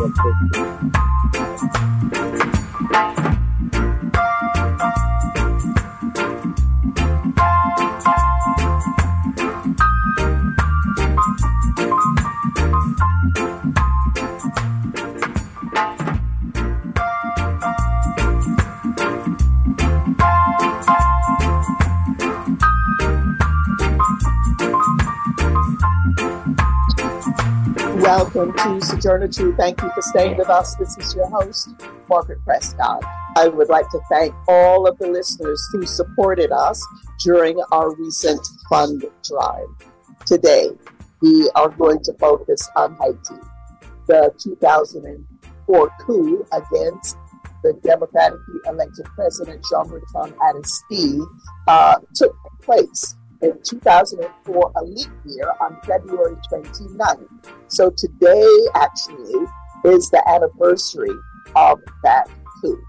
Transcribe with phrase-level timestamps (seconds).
[0.00, 0.99] Welcome to
[29.00, 29.56] Sojourner Truth.
[29.56, 30.74] Thank you for staying with us.
[30.76, 31.70] This is your host,
[32.08, 33.02] Margaret Prescott.
[33.36, 36.86] I would like to thank all of the listeners who supported us
[37.24, 39.68] during our recent fund drive.
[40.26, 40.68] Today,
[41.22, 43.40] we are going to focus on Haiti.
[44.06, 47.16] The 2004 coup against
[47.62, 51.20] the democratically elected president Jean-Bertrand Aristide
[51.68, 57.28] uh, took place in 2004, a leap year on February 29th.
[57.68, 59.46] So today actually
[59.84, 61.14] is the anniversary
[61.56, 62.28] of that
[62.60, 62.82] coup.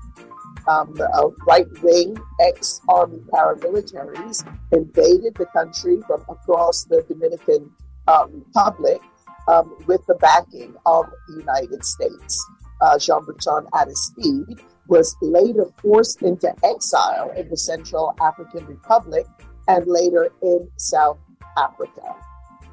[0.67, 7.72] Um, the uh, right wing ex army paramilitaries invaded the country from across the Dominican
[8.08, 9.02] uh, Republic
[9.48, 12.45] um, with the backing of the United States.
[12.80, 19.26] Uh, Jean Bertrand Aristide was later forced into exile in the Central African Republic
[19.72, 21.17] and later in South
[21.58, 22.16] Africa.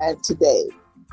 [0.00, 0.64] And today,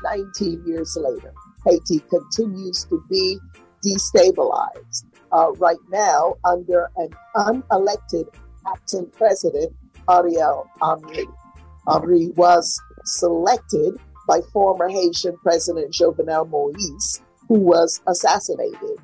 [0.02, 1.32] 19 years later,
[1.64, 3.38] Haiti continues to be
[3.84, 5.04] destabilized.
[5.32, 8.26] Uh, right now, under an unelected
[8.72, 9.72] acting president,
[10.10, 11.26] Ariel Henry.
[11.88, 13.94] Henry was selected
[14.26, 18.98] by former Haitian President Jovenel Moise, who was assassinated.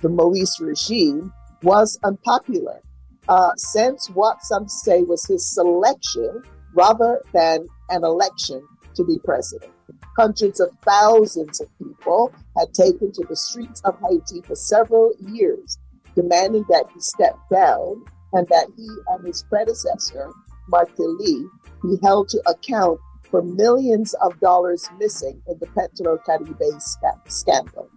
[0.00, 2.80] The Moise regime was unpopular
[3.28, 6.42] uh, since what some say was his selection
[6.74, 9.72] rather than an election to be president.
[10.16, 15.78] Hundreds of thousands of people had taken to the streets of Haiti for several years,
[16.14, 20.30] demanding that he step down and that he and his predecessor,
[20.68, 21.44] Martelly,
[21.82, 22.98] be held to account
[23.30, 26.80] for millions of dollars missing in the Petro-Caribe
[27.28, 27.88] scandal.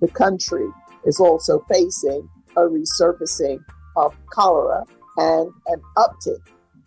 [0.00, 0.66] The country
[1.06, 3.60] is also facing a resurfacing
[3.96, 4.84] of cholera
[5.16, 6.40] and an uptick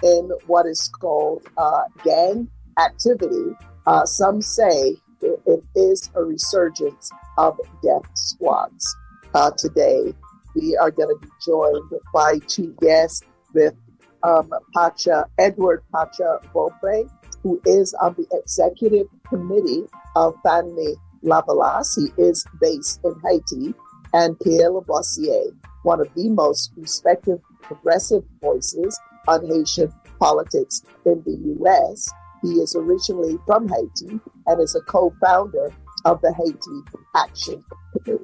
[0.03, 2.49] in what is called uh, gang
[2.79, 3.55] activity.
[3.85, 8.95] Uh, some say it, it is a resurgence of death squads.
[9.33, 10.13] Uh, today,
[10.55, 13.21] we are going to be joined by two guests
[13.53, 13.75] with
[14.23, 17.09] um, Pacha, Edward Pacha Vorbe,
[17.43, 19.83] who is on the executive committee
[20.15, 21.87] of Fanmi Lavalas.
[21.95, 23.73] He is based in Haiti,
[24.13, 25.51] and Pierre Labossiere,
[25.85, 32.11] one of the most respected progressive voices on Haitian politics in the U.S.
[32.41, 35.71] He is originally from Haiti and is a co-founder
[36.05, 37.63] of the Haiti Action
[38.03, 38.23] Committee.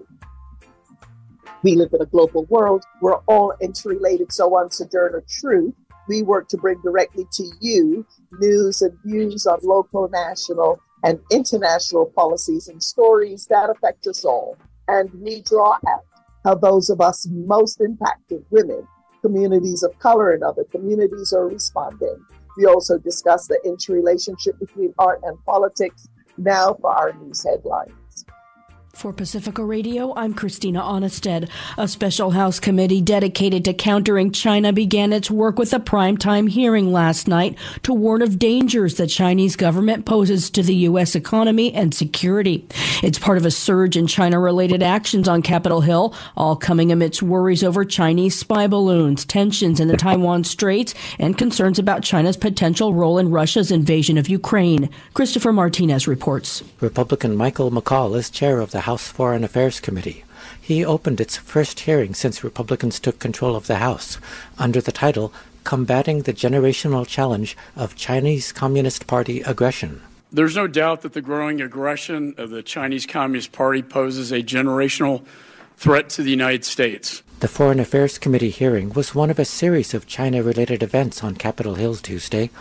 [1.63, 2.83] We live in a global world.
[3.01, 4.33] We're all interrelated.
[4.33, 5.75] So on Sojourner Truth,
[6.07, 8.05] we work to bring directly to you
[8.39, 14.57] news and views on local, national, and international policies and stories that affect us all.
[14.87, 16.05] And we draw out
[16.43, 18.87] how those of us most impacted, women,
[19.21, 22.17] communities of color, and other communities are responding.
[22.57, 26.07] We also discuss the interrelationship between art and politics
[26.37, 27.91] now for our news headlines.
[28.93, 31.49] For Pacifica Radio, I'm Christina Aanestad.
[31.77, 36.91] A special House committee dedicated to countering China began its work with a primetime hearing
[36.91, 41.15] last night to warn of dangers the Chinese government poses to the U.S.
[41.15, 42.67] economy and security.
[43.01, 47.23] It's part of a surge in China related actions on Capitol Hill, all coming amidst
[47.23, 52.93] worries over Chinese spy balloons, tensions in the Taiwan Straits, and concerns about China's potential
[52.93, 54.89] role in Russia's invasion of Ukraine.
[55.13, 56.61] Christopher Martinez reports.
[56.81, 60.23] Republican Michael McCaul is chair of the House Foreign Affairs Committee.
[60.59, 64.17] He opened its first hearing since Republicans took control of the House
[64.57, 65.33] under the title
[65.63, 70.01] Combating the Generational Challenge of Chinese Communist Party Aggression.
[70.31, 75.25] There's no doubt that the growing aggression of the Chinese Communist Party poses a generational
[75.75, 77.21] threat to the United States.
[77.41, 81.35] The Foreign Affairs Committee hearing was one of a series of China related events on
[81.35, 82.51] Capitol Hill Tuesday.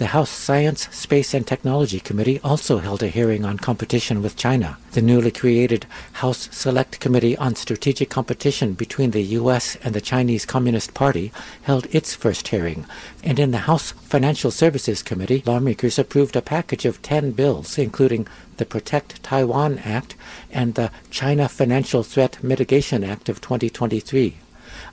[0.00, 4.78] The House Science, Space and Technology Committee also held a hearing on competition with China.
[4.92, 9.76] The newly created House Select Committee on Strategic Competition between the U.S.
[9.84, 11.32] and the Chinese Communist Party
[11.64, 12.86] held its first hearing.
[13.22, 18.26] And in the House Financial Services Committee, lawmakers approved a package of 10 bills, including
[18.56, 20.16] the Protect Taiwan Act
[20.50, 24.38] and the China Financial Threat Mitigation Act of 2023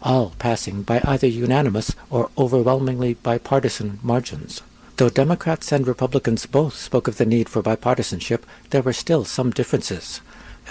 [0.01, 4.61] all passing by either unanimous or overwhelmingly bipartisan margins.
[4.97, 8.41] Though Democrats and Republicans both spoke of the need for bipartisanship,
[8.71, 10.21] there were still some differences.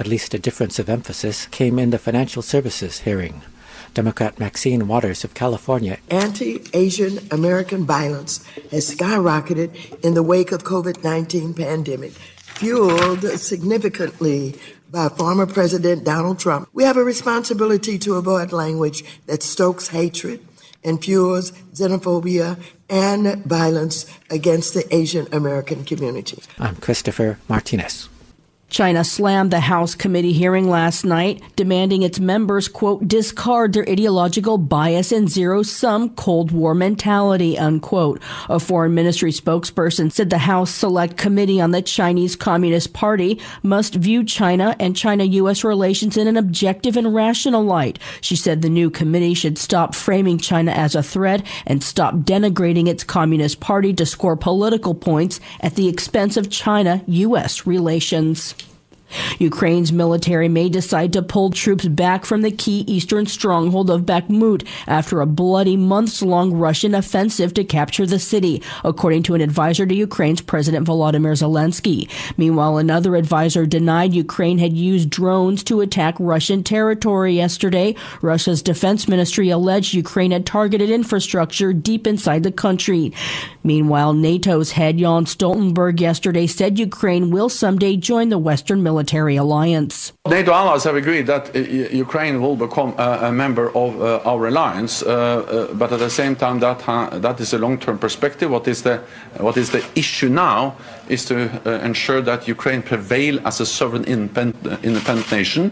[0.01, 3.43] At least a difference of emphasis came in the financial services hearing.
[3.95, 5.99] Democrat Maxine Waters of California.
[6.11, 9.71] Anti Asian American violence has skyrocketed
[10.05, 14.57] in the wake of COVID-19 pandemic, fueled significantly
[14.91, 16.69] by former President Donald Trump.
[16.73, 20.45] We have a responsibility to avoid language that stokes hatred
[20.87, 26.43] and fuels xenophobia and violence against the Asian American community.
[26.59, 28.09] I'm Christopher Martinez.
[28.69, 34.59] China slammed the House committee hearing last night, demanding its members, quote, discard their ideological
[34.59, 38.21] bias and zero sum Cold War mentality, unquote.
[38.49, 43.95] A foreign ministry spokesperson said the House Select Committee on the Chinese Communist Party must
[43.95, 45.63] view China and China U.S.
[45.63, 48.01] relations in an objective and rational light.
[48.21, 52.89] She said the new committee should stop framing China as a threat and stop denigrating
[52.89, 57.67] its Communist Party to score political points at the expense of China U.S.
[57.67, 58.56] relations.
[59.39, 64.67] Ukraine's military may decide to pull troops back from the key eastern stronghold of Bakhmut
[64.87, 69.87] after a bloody months long Russian offensive to capture the city, according to an advisor
[69.87, 72.11] to Ukraine's President Volodymyr Zelensky.
[72.37, 77.95] Meanwhile, another advisor denied Ukraine had used drones to attack Russian territory yesterday.
[78.23, 83.13] Russia's defense ministry alleged Ukraine had targeted infrastructure deep inside the country.
[83.63, 89.37] Meanwhile, NATO's head Jens Stoltenberg yesterday said Ukraine will someday join the Western military military
[89.37, 90.13] alliance.
[90.27, 91.45] NATO allies have agreed that
[92.07, 96.35] Ukraine will become a, member of uh, our alliance, uh, uh but at the same
[96.45, 96.79] time, that
[97.27, 98.49] that is a long-term perspective.
[98.57, 98.97] What is the
[99.47, 100.61] what is the issue now
[101.15, 105.65] is to uh, ensure that Ukraine prevail as a sovereign independent, independent nation,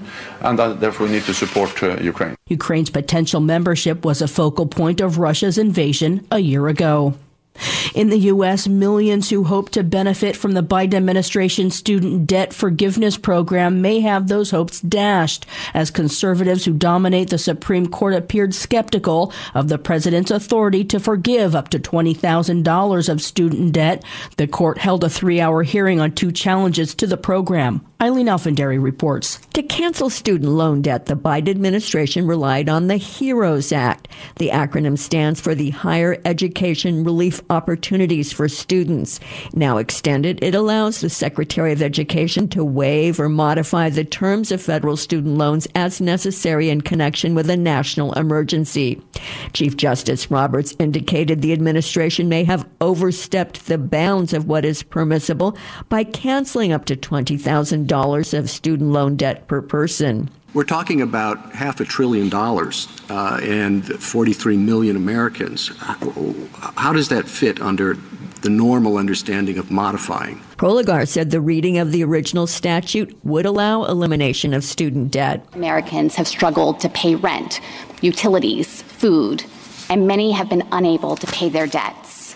[0.47, 2.35] and that therefore we need to support uh, Ukraine.
[2.59, 6.95] Ukraine's potential membership was a focal point of Russia's invasion a year ago.
[7.95, 13.17] In the U.S., millions who hope to benefit from the Biden administration student debt forgiveness
[13.17, 19.33] program may have those hopes dashed as conservatives who dominate the Supreme Court appeared skeptical
[19.55, 24.03] of the president's authority to forgive up to $20,000 of student debt.
[24.39, 27.87] The court held a three hour hearing on two challenges to the program.
[28.05, 29.39] Aileen Alfandary reports.
[29.55, 34.09] To cancel student loan debt, the Biden administration relied on the HEROES Act.
[34.37, 39.21] The acronym stands for the Higher Education Relief Opportunities for Students.
[39.55, 44.61] Now extended, it allows the Secretary of Education to waive or modify the terms of
[44.61, 49.01] federal student loans as necessary in connection with a national emergency.
[49.55, 55.57] Chief Justice Roberts indicated the administration may have overstepped the bounds of what is permissible
[55.89, 60.29] by canceling up to 20,000 dollars of student loan debt per person.
[60.53, 65.71] We're talking about half a trillion dollars uh, and 43 million Americans.
[66.77, 67.95] How does that fit under
[68.43, 70.41] the normal understanding of modifying?
[70.57, 75.47] Prelogar said the reading of the original statute would allow elimination of student debt.
[75.53, 77.61] Americans have struggled to pay rent,
[78.01, 79.45] utilities, food,
[79.89, 82.35] and many have been unable to pay their debts.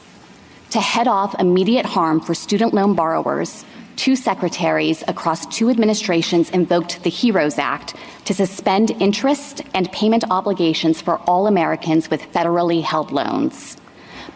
[0.71, 3.65] To head off immediate harm for student loan borrowers,
[3.99, 11.01] two secretaries across two administrations invoked the HEROES Act to suspend interest and payment obligations
[11.01, 13.77] for all Americans with federally held loans.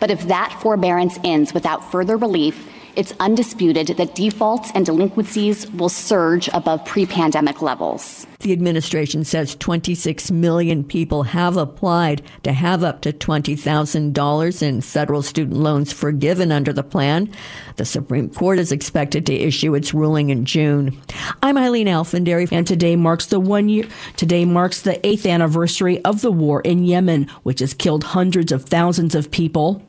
[0.01, 5.89] But if that forbearance ends without further relief, it's undisputed that defaults and delinquencies will
[5.89, 8.27] surge above pre pandemic levels.
[8.41, 15.23] The administration says 26 million people have applied to have up to $20,000 in federal
[15.23, 17.31] student loans forgiven under the plan.
[17.77, 20.99] The Supreme Court is expected to issue its ruling in June.
[21.43, 23.87] I'm Aileen Alfandary, and today marks the one year.
[24.17, 28.65] Today marks the eighth anniversary of the war in Yemen, which has killed hundreds of
[28.65, 29.83] thousands of people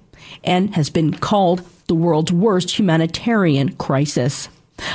[0.44, 4.50] and has been called the world's worst humanitarian crisis.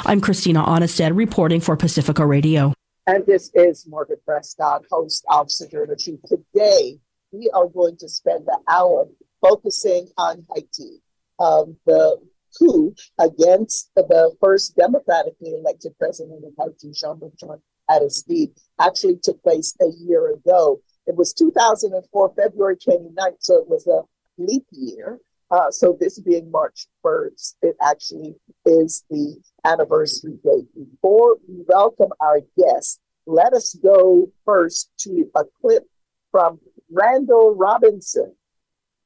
[0.05, 2.73] I'm Christina Aanestad reporting for Pacifica Radio.
[3.07, 6.19] And this is Margaret Prescott, host of Truth.
[6.27, 6.99] Today,
[7.31, 9.07] we are going to spend the hour
[9.41, 11.01] focusing on Haiti.
[11.39, 12.17] Um, the
[12.59, 18.51] coup against the first democratically elected president of Haiti, Jean-Bertrand Aristide,
[18.81, 20.81] actually took place a year ago.
[21.07, 24.03] It was 2004, February 29th, so it was a
[24.37, 25.21] leap year.
[25.51, 28.35] Uh, so this being March 1st, it actually
[28.67, 30.67] is the anniversary date.
[30.75, 35.85] Before we welcome our guests, let us go first to a clip
[36.31, 36.59] from
[36.91, 38.35] Randall Robinson,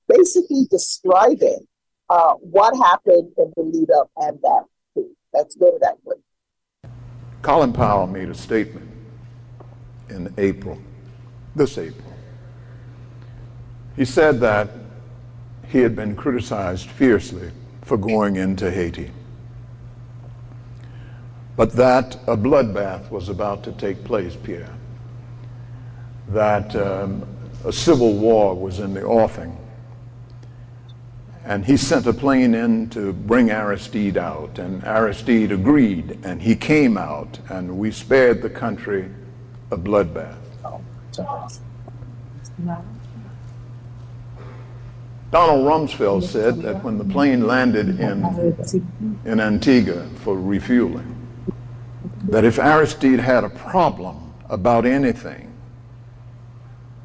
[0.09, 1.67] basically describing
[2.11, 4.65] uh, what happened in the lead up and that.
[5.33, 6.93] Let's go to that clip.
[7.41, 8.89] Colin Powell made a statement
[10.09, 10.79] in April,
[11.57, 12.13] this April.
[13.97, 14.69] He said that
[15.73, 17.50] he had been criticized fiercely
[17.81, 19.11] for going into Haiti.
[21.57, 24.75] but that a bloodbath was about to take place, Pierre.
[26.29, 27.26] That um,
[27.64, 29.57] a civil war was in the offing.
[31.45, 36.55] And he sent a plane in to bring Aristide out, and Aristide agreed, and he
[36.55, 39.09] came out, and we spared the country
[39.71, 40.37] a bloodbath.
[45.33, 48.23] Donald Rumsfeld said that when the plane landed in,
[49.25, 51.17] in Antigua for refueling,
[52.25, 55.51] that if Aristide had a problem about anything,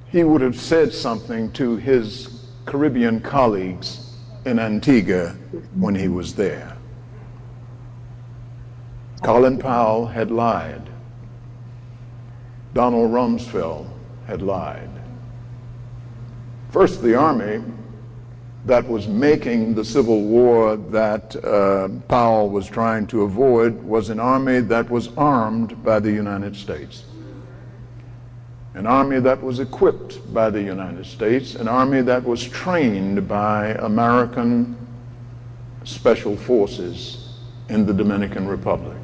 [0.10, 5.30] he would have said something to his Caribbean colleagues in Antigua
[5.76, 6.76] when he was there.
[9.24, 10.90] Colin Powell had lied.
[12.74, 13.90] Donald Rumsfeld
[14.28, 14.90] had lied.
[16.72, 17.64] First, the Army
[18.68, 24.20] that was making the civil war that uh, Powell was trying to avoid was an
[24.20, 27.06] army that was armed by the United States.
[28.74, 33.70] An army that was equipped by the United States, an army that was trained by
[33.80, 34.76] American
[35.86, 38.98] special forces in the Dominican Republic.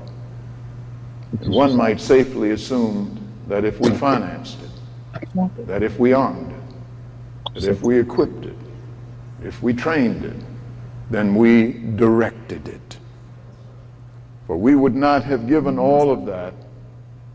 [1.45, 3.17] One might safely assume
[3.47, 8.52] that if we financed it, that if we armed it, that if we equipped it,
[9.43, 10.35] if we trained it,
[11.09, 12.97] then we directed it.
[14.47, 16.53] For we would not have given all of that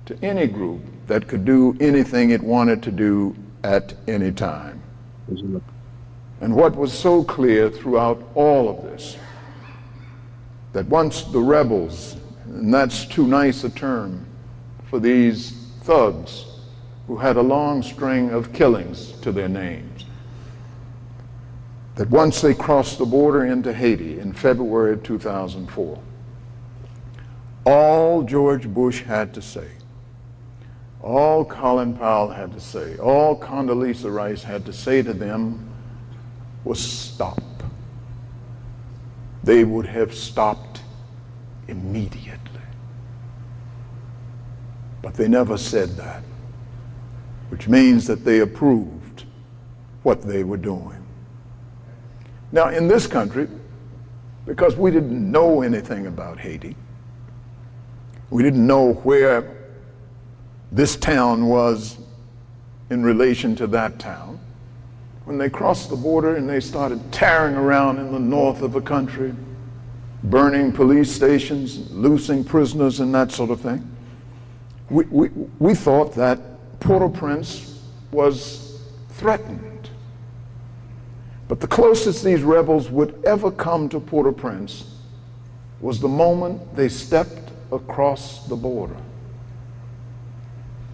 [0.06, 4.82] to any group that could do anything it wanted to do at any time.
[6.40, 9.16] And what was so clear throughout all of this,
[10.72, 14.24] that once the rebels, and that's too nice a term
[14.88, 16.44] for these thugs
[17.06, 19.87] who had a long string of killings to their names,
[21.98, 25.98] that once they crossed the border into Haiti in February of 2004,
[27.64, 29.66] all George Bush had to say,
[31.02, 35.68] all Colin Powell had to say, all Condoleezza Rice had to say to them
[36.62, 37.42] was stop.
[39.42, 40.82] They would have stopped
[41.66, 42.38] immediately.
[45.02, 46.22] But they never said that,
[47.48, 49.24] which means that they approved
[50.04, 50.97] what they were doing.
[52.50, 53.48] Now, in this country,
[54.46, 56.74] because we didn't know anything about Haiti,
[58.30, 59.56] we didn't know where
[60.72, 61.98] this town was
[62.90, 64.40] in relation to that town.
[65.24, 68.80] When they crossed the border and they started tearing around in the north of the
[68.80, 69.34] country,
[70.24, 73.88] burning police stations, loosing prisoners, and that sort of thing,
[74.88, 75.28] we, we,
[75.58, 76.38] we thought that
[76.80, 79.67] Port au Prince was threatened.
[81.48, 84.84] But the closest these rebels would ever come to Port au Prince
[85.80, 88.96] was the moment they stepped across the border.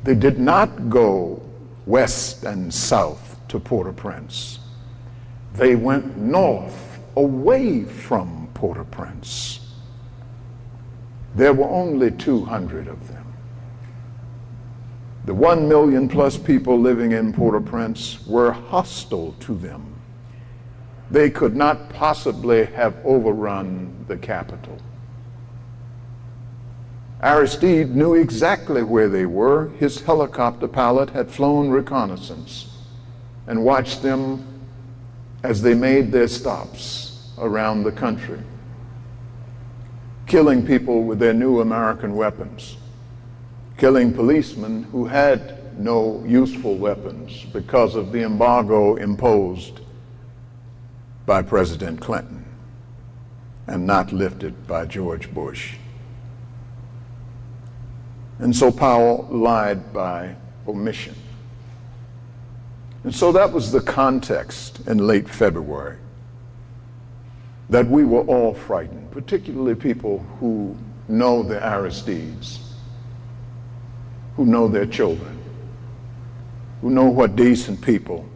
[0.05, 1.43] They did not go
[1.87, 4.61] west and south to Port au Prince.
[5.55, 9.61] They went north, away from Port au Prince.
[11.35, 13.27] There were only 200 of them.
[15.25, 19.94] The one million plus people living in Port au Prince were hostile to them
[21.11, 24.79] they could not possibly have overrun the capital.
[27.23, 29.69] Aristide knew exactly where they were.
[29.79, 32.77] His helicopter pilot had flown reconnaissance
[33.47, 34.45] and watched them
[35.43, 38.41] as they made their stops around the country,
[40.27, 42.77] killing people with their new American weapons,
[43.77, 49.81] killing policemen who had no useful weapons because of the embargo imposed
[51.27, 52.45] by President Clinton
[53.67, 55.77] and not lifted by George Bush.
[58.39, 61.15] And so Powell lied by omission.
[63.05, 65.99] And so that was the context in late February
[67.71, 70.77] that we were all frightened, particularly people who
[71.09, 72.75] know the Aristides,
[74.37, 75.39] who know their children,
[76.81, 78.29] who know what decent people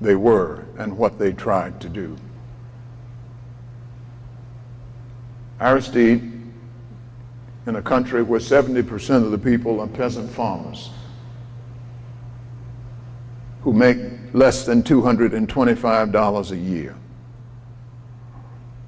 [0.00, 2.16] they were and what they tried to do.
[5.60, 6.22] Aristide,
[7.66, 10.90] in a country where 70% of the people are peasant farmers
[13.62, 13.98] who make
[14.32, 16.96] less than $225 a year,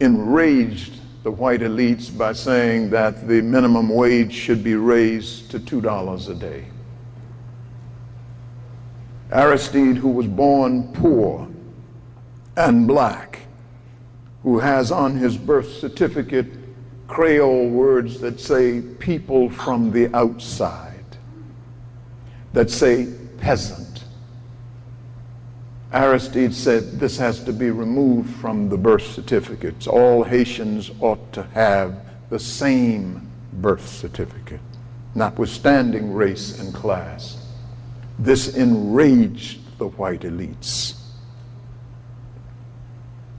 [0.00, 6.30] enraged the white elites by saying that the minimum wage should be raised to $2
[6.30, 6.64] a day.
[9.30, 11.46] Aristide, who was born poor
[12.56, 13.40] and black,
[14.42, 16.59] who has on his birth certificate
[17.10, 21.04] Creole words that say people from the outside,
[22.52, 24.04] that say peasant.
[25.92, 29.88] Aristide said this has to be removed from the birth certificates.
[29.88, 32.00] All Haitians ought to have
[32.30, 34.60] the same birth certificate,
[35.16, 37.44] notwithstanding race and class.
[38.20, 41.00] This enraged the white elites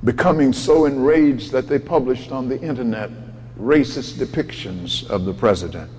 [0.04, 3.21] becoming so enraged that they published on the internet
[3.62, 5.90] racist depictions of the president,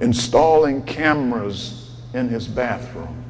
[0.00, 3.24] installing cameras in his bathroom,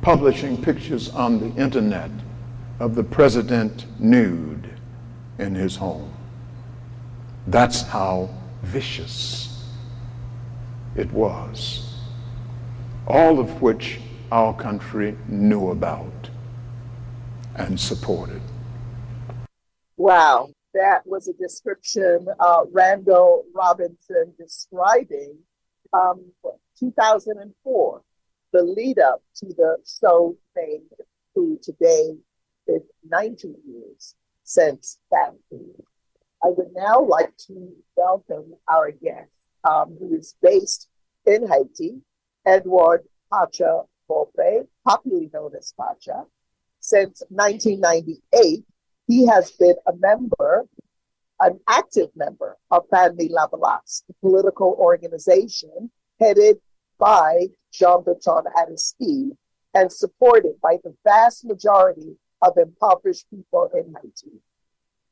[0.00, 2.10] publishing pictures on the internet
[2.80, 4.70] of the president nude
[5.38, 6.10] in his home.
[7.46, 8.30] That's how
[8.62, 9.62] vicious
[10.96, 11.98] it was.
[13.06, 14.00] All of which
[14.32, 16.30] our country knew about
[17.56, 18.40] and supported.
[19.96, 25.38] Wow, that was a description, uh, Randall Robinson describing
[25.92, 26.24] um,
[26.78, 28.02] 2004,
[28.52, 30.82] the lead up to the show fame,
[31.34, 32.16] who today
[32.66, 35.34] is 19 years since that.
[36.44, 39.30] I would now like to welcome our guest,
[39.64, 40.88] um, who is based
[41.26, 42.00] in Haiti,
[42.44, 46.24] Edward Pacha Vorbe, popularly known as Pacha
[46.80, 48.64] since 1998,
[49.06, 50.66] he has been a member,
[51.40, 56.58] an active member of Fanmi Lavalas, the political organization headed
[56.98, 59.36] by Jean Bertrand Aristide
[59.74, 64.38] and supported by the vast majority of impoverished people in Haiti.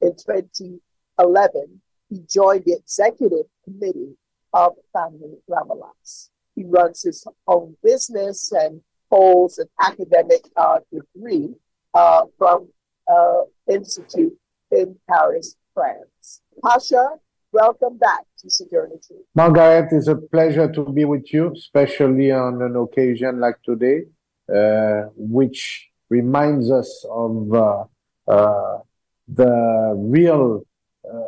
[0.01, 4.17] In 2011, he joined the executive committee
[4.53, 6.29] of Fanmi Lavalas.
[6.55, 8.81] He runs his own business and
[9.11, 11.55] holds an academic uh, degree
[11.95, 12.69] uh, from
[13.13, 14.37] uh, Institute
[14.71, 16.41] in Paris, France.
[16.63, 17.11] Pacha,
[17.53, 19.25] welcome back to Sojourner Truth.
[19.35, 24.03] Margaret, it's a pleasure to be with you, especially on an occasion like today,
[24.55, 27.85] uh, which reminds us of uh,
[28.29, 28.79] uh,
[29.29, 30.63] the real
[31.05, 31.19] uh,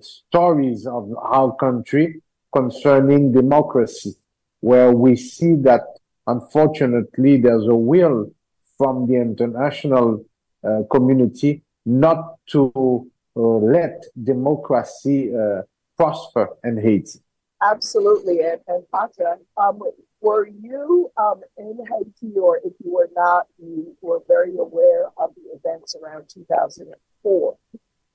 [0.00, 4.14] stories of our country concerning democracy,
[4.60, 5.82] where we see that
[6.26, 8.30] unfortunately there's a will
[8.78, 10.24] from the international
[10.90, 15.62] community not to uh, let democracy uh,
[15.96, 17.18] prosper in Haiti.
[17.62, 18.40] Absolutely.
[18.40, 19.80] And, and Pacha, um,
[20.20, 25.30] were you um, in Haiti, or if you were not, you were very aware of
[25.34, 27.56] the events around 2004?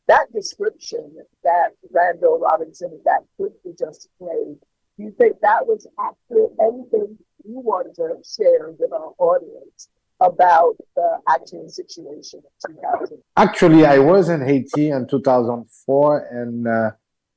[0.07, 4.57] That description that Randall Robinson that quickly just played,
[4.97, 10.75] do you think that was actually anything you wanted to share with our audience about
[10.95, 13.17] the actual situation in 2000?
[13.35, 16.91] Actually, I was in Haiti in 2004, and uh,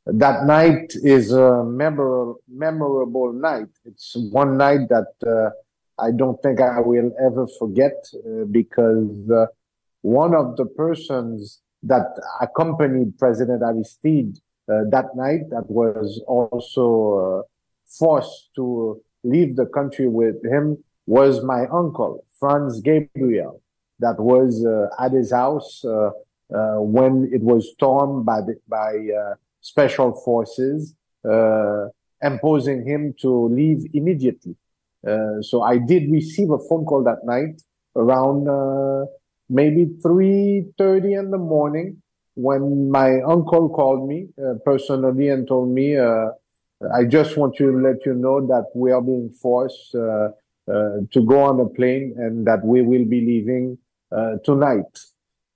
[0.06, 3.68] that night is a memorable, memorable night.
[3.84, 5.50] It's one night that uh,
[6.02, 9.46] I don't think I will ever forget uh, because uh,
[10.02, 12.06] one of the persons that
[12.40, 14.36] accompanied President Aristide
[14.70, 17.42] uh, that night, that was also uh,
[17.98, 23.62] forced to leave the country with him, was my uncle, Frantz Gabriel,
[23.98, 26.10] that was uh, at his house uh,
[26.54, 30.94] uh, when it was stormed by, the, by uh, special forces,
[31.28, 31.86] uh,
[32.22, 34.56] imposing him to leave immediately.
[35.40, 37.62] so I did receive a phone call that night
[37.96, 38.44] around
[39.48, 42.02] maybe 3.30 in the morning
[42.34, 44.28] when my uncle called me
[44.64, 49.30] personally and told me, I just want to let you know that we are being
[49.30, 50.30] forced uh, uh,
[50.68, 53.76] to go on a plane and that we will be leaving
[54.12, 54.98] uh, tonight.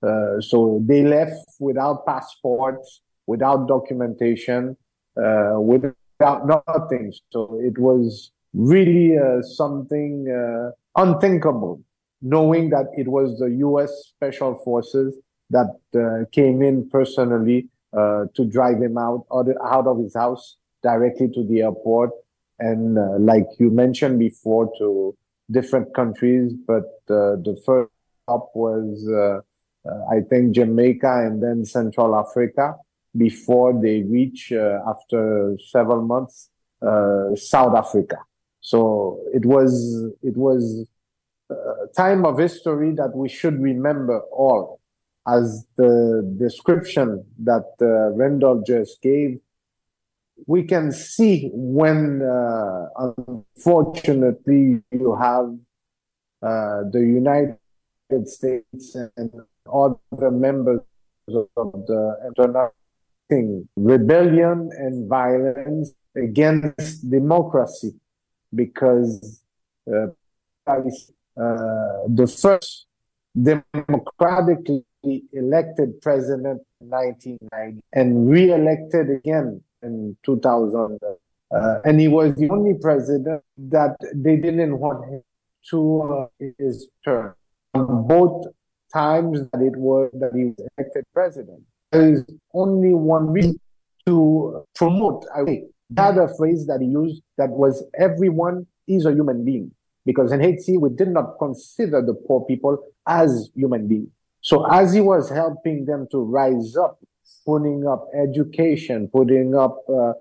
[0.01, 4.77] Uh, so they left without passports, without documentation,
[5.15, 7.13] without nothing.
[7.31, 10.27] So it was really something
[10.95, 11.81] unthinkable,
[12.21, 13.91] knowing that it was the U.S.
[14.15, 15.15] Special Forces
[15.49, 21.29] that uh, came in personally uh, to drive him out out of his house directly
[21.29, 22.11] to the airport
[22.59, 25.15] and uh, like you mentioned before to
[25.51, 27.91] different countries but uh, the first
[28.23, 32.75] stop was uh, uh, i think jamaica and then central africa
[33.17, 36.49] before they reach uh, after several months
[37.35, 38.17] south africa.
[38.61, 39.71] So it was
[40.21, 40.85] it was
[41.95, 44.79] time of history that we should remember all
[45.27, 49.39] as the description that uh, Randall just gave
[50.47, 55.55] we can see when, uh, unfortunately, you have
[56.41, 57.57] uh, the United
[58.25, 59.31] States and
[59.71, 60.81] other members
[61.27, 62.73] of the international
[63.75, 67.95] rebellion and violence against democracy
[68.53, 69.41] because
[69.91, 70.07] uh,
[70.67, 70.83] uh,
[72.07, 72.85] the first
[73.41, 74.83] democratically
[75.33, 80.99] elected president in 1990 and re-elected again in 2000
[81.55, 85.21] uh, and he was the only president that they didn't want him
[85.69, 87.33] to uh, his term
[87.73, 88.47] both
[88.93, 93.59] times that it was that he was elected president there is only one reason
[94.05, 99.11] to promote I think the other phrase that he used that was everyone is a
[99.11, 99.71] human being
[100.05, 104.09] because in Haiti we did not consider the poor people as human beings.
[104.41, 106.99] So as he was helping them to rise up,
[107.45, 110.13] putting up education, putting up uh,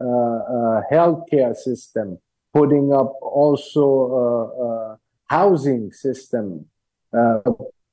[0.00, 2.18] uh, uh, healthcare system,
[2.54, 3.84] putting up also
[4.22, 6.64] uh, uh, housing system,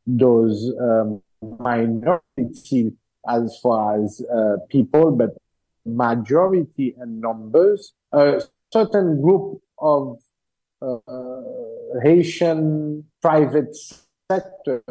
[0.06, 2.94] those um, minority
[3.28, 4.22] as far as
[4.70, 5.32] people, but
[5.84, 8.40] majority and numbers, a
[8.72, 10.20] certain group of
[12.04, 13.76] Haitian private
[14.30, 14.84] sector,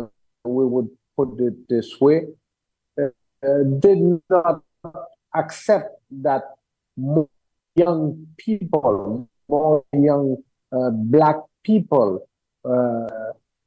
[0.44, 2.26] we would put it this way,
[3.80, 4.62] did not
[5.34, 6.42] accept that
[6.96, 7.28] more
[7.74, 10.36] young people, more young
[10.72, 12.26] uh, black people,
[12.64, 12.70] uh,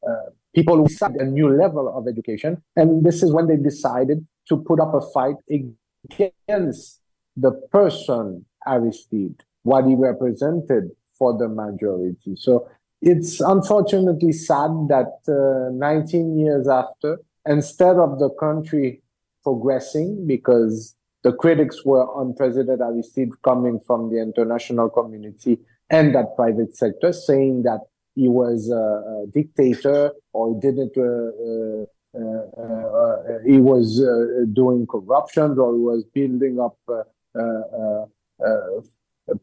[0.08, 2.62] uh, people who had a new level of education.
[2.76, 7.02] And this is when they decided to put up a fight against
[7.36, 12.36] the person Aristide, what he represented for the majority.
[12.36, 12.68] So
[13.02, 19.02] it's unfortunately sad that uh, 19 years after, instead of the country
[19.48, 26.36] progressing, because the critics were on President Aristide coming from the international community and that
[26.36, 27.82] private sector, saying that
[28.16, 32.26] he was a, a dictator or didn't uh, uh,
[32.60, 36.78] uh, uh he was uh, doing corruption or he was building up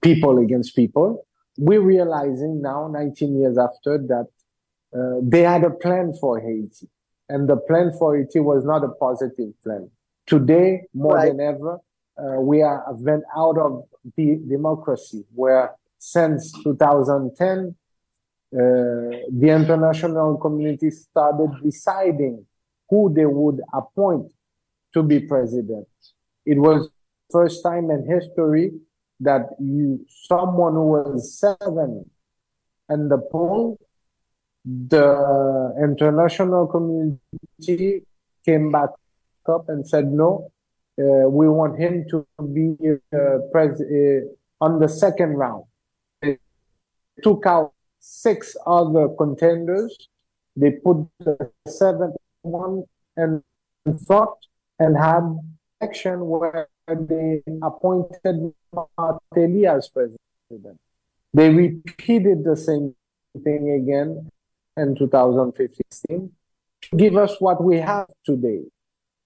[0.00, 1.24] people against people
[1.56, 4.26] we're realizing now, 19 years after, that
[4.96, 6.88] uh, they had a plan for Haiti.
[7.28, 9.90] And the plan for Haiti was not a positive plan.
[10.26, 11.28] Today, more right.
[11.28, 11.80] than ever,
[12.18, 13.84] uh, we are went out of
[14.16, 17.74] the democracy, where since 2010,
[18.54, 22.46] uh, the international community started deciding
[22.88, 24.32] who they would appoint
[24.92, 25.88] to be president.
[26.46, 26.88] It was
[27.30, 28.72] first time in history
[29.20, 32.08] that you someone who was seven
[32.88, 33.78] and the poll,
[34.64, 38.02] the international community
[38.44, 38.90] came back
[39.48, 40.50] up and said no,
[40.98, 42.76] uh, we want him to be
[43.12, 45.64] uh, pres- uh, on the second round.
[46.22, 46.38] They
[47.22, 50.08] took out six other contenders.
[50.56, 52.84] They put the seventh one
[53.16, 53.42] in
[54.06, 54.30] front
[54.78, 55.38] and had
[55.80, 58.52] election where they appointed
[58.96, 60.78] Martelly as president.
[61.32, 62.94] They repeated the same
[63.42, 64.30] thing again
[64.76, 66.32] in 2015
[66.82, 68.62] to give us what we have today.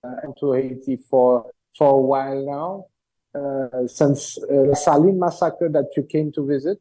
[0.04, 2.86] Uh, to Haiti for for a while now,
[3.34, 6.78] uh, since uh, the Saline massacre that you came to visit,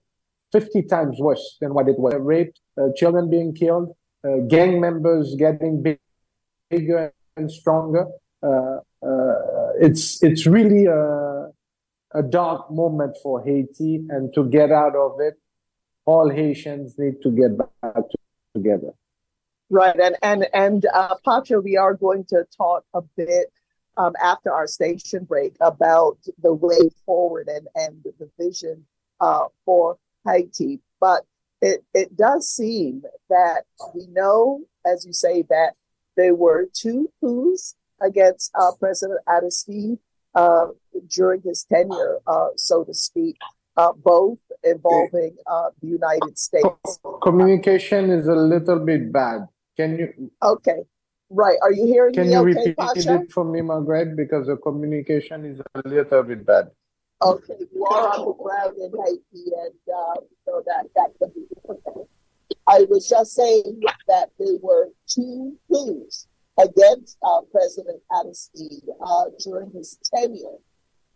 [0.52, 2.14] 50 times worse than what it was.
[2.20, 6.00] Rape, uh, children being killed, uh, gang members getting big,
[6.70, 8.06] bigger and stronger.
[8.42, 11.48] Uh, uh, it's it's really a,
[12.14, 15.36] a dark moment for Haiti, and to get out of it,
[16.06, 18.04] all Haitians need to get back
[18.56, 18.94] together.
[19.70, 23.52] Right, and and and uh, Pacha, we are going to talk a bit
[23.98, 28.86] um, after our station break about the way forward and and the vision
[29.20, 30.80] uh, for Haiti.
[31.02, 31.26] But
[31.62, 35.74] it it does seem that we know, as you say, that
[36.16, 40.00] there were two coups against uh, President Aristide
[40.34, 40.68] uh,
[41.10, 43.38] during his tenure, uh, so to speak,
[43.76, 47.00] uh, both involving uh, the United States.
[47.22, 49.48] Communication is a little bit bad.
[49.78, 50.32] Can you?
[50.42, 50.80] Okay.
[51.30, 51.58] Right.
[51.62, 52.34] Are you hearing Can me?
[52.34, 53.22] you okay, repeat Pacha?
[53.22, 54.16] it for me, Margaret?
[54.16, 56.72] Because the communication is a little bit bad.
[57.22, 61.48] Okay, you are on the ground in Haiti, and uh, so that that could be.
[62.68, 69.72] I was just saying that there were two coups against uh, President Aristide uh, during
[69.72, 70.58] his tenure.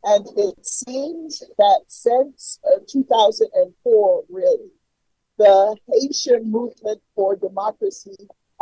[0.03, 4.71] And it seems that since uh, 2004, really,
[5.37, 8.15] the Haitian movement for democracy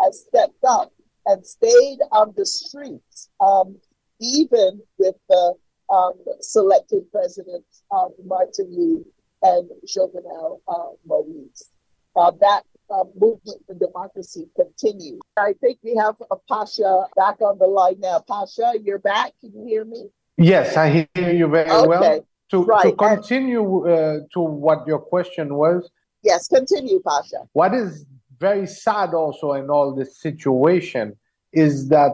[0.03, 0.91] has stepped up
[1.25, 3.77] and stayed on the streets, um,
[4.19, 5.53] even with the
[5.89, 9.03] um, selected presidents, um, Martin
[9.41, 11.69] and Jovenel uh, Moise.
[12.15, 15.19] Uh, that uh, movement for democracy continue.
[15.37, 18.19] I think we have a Pacha back on the line now.
[18.27, 19.33] Pacha, you're back.
[19.39, 20.09] Can you hear me?
[20.37, 21.87] Yes, I hear you very okay.
[21.87, 22.25] well.
[22.51, 22.83] To, right.
[22.83, 25.89] to continue uh, to what your question was.
[26.23, 27.47] Yes, continue, Pacha.
[27.53, 28.05] What is
[28.39, 31.17] very sad also in all this situation
[31.51, 32.13] is that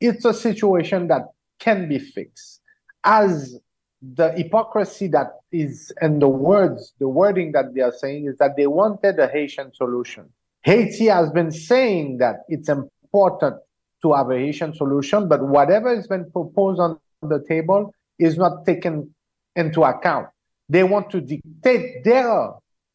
[0.00, 1.22] it's a situation that
[1.58, 2.60] can be fixed.
[3.02, 3.58] As
[4.02, 8.56] the hypocrisy that is in the words, the wording that they are saying is that
[8.56, 10.28] they wanted a Haitian solution.
[10.62, 13.56] Haiti has been saying that it's important
[14.02, 18.66] to have a Haitian solution, but whatever has been proposed on the table is not
[18.66, 19.14] taken
[19.54, 20.28] into account.
[20.68, 22.50] They want to dictate their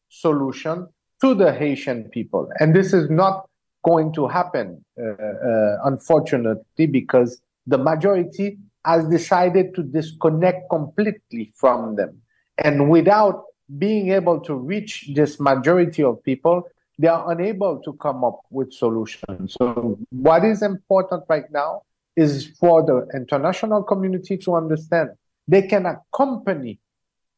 [0.08, 0.88] solution
[1.22, 2.50] to the Haitian people.
[2.58, 3.48] And this is not
[3.84, 11.94] going to happen, uh, uh, unfortunately, because the majority has decided to disconnect completely from
[11.94, 12.20] them.
[12.58, 13.44] And without
[13.78, 16.64] being able to reach this majority of people,
[16.98, 19.54] they are unable to come up with solutions.
[19.58, 21.82] So, what is important right now
[22.16, 25.10] is for the international community to understand
[25.48, 26.78] they can accompany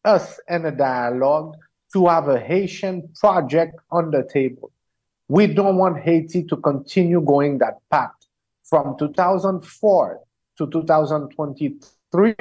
[0.05, 1.55] us in a dialogue
[1.95, 4.71] to have a Haitian project on the table.
[5.29, 8.11] We don't want Haiti to continue going that path.
[8.65, 10.21] From 2004
[10.59, 12.35] to 2023,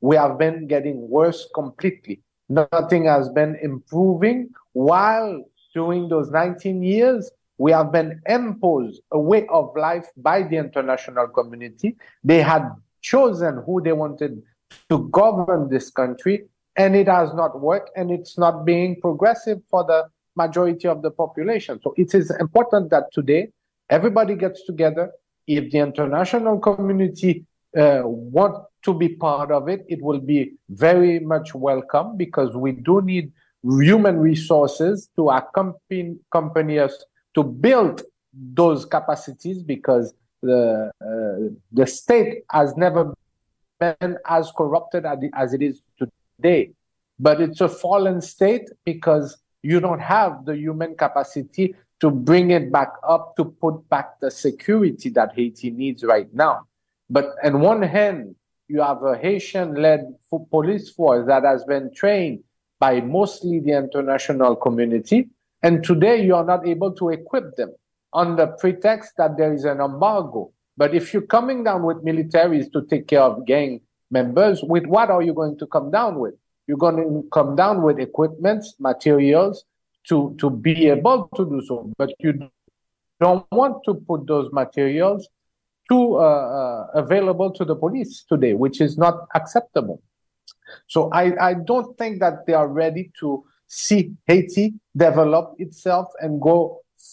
[0.00, 2.20] we have been getting worse completely.
[2.48, 9.46] Nothing has been improving, while during those 19 years, we have been imposed a way
[9.48, 11.96] of life by the international community.
[12.24, 12.68] They had
[13.02, 14.42] chosen who they wanted
[14.90, 19.84] to govern this country, and it has not worked, and it's not being progressive for
[19.84, 21.80] the majority of the population.
[21.82, 23.48] So it is important that today
[23.88, 25.10] everybody gets together.
[25.46, 31.20] If the international community uh, want to be part of it, it will be very
[31.20, 38.84] much welcome because we do need human resources to accompany, accompany us to build those
[38.84, 43.12] capacities because the uh, the state has never
[43.80, 46.12] been as corrupted as it is today.
[46.38, 52.70] But it's a fallen state because you don't have the human capacity to bring it
[52.70, 56.66] back up to put back the security that Haiti needs right now.
[57.08, 58.36] But on one hand,
[58.68, 60.14] you have a Haitian-led
[60.50, 62.42] police force that has been trained
[62.78, 65.30] by mostly the international community,
[65.62, 67.72] and today you are not able to equip them
[68.12, 70.52] on the pretext that there is an embargo.
[70.76, 73.80] But if you're coming down with militaries to take care of gang
[74.18, 76.34] members, with what are you going to come down with?
[76.66, 79.64] You're going to come down with equipment, materials
[80.08, 81.76] to, to be able to do so.
[82.00, 82.32] But you
[83.24, 85.28] don't want to put those materials
[85.90, 89.98] to uh, uh, available to the police today, which is not acceptable.
[90.88, 96.40] So I, I don't think that they are ready to see Haiti develop itself and
[96.40, 96.58] go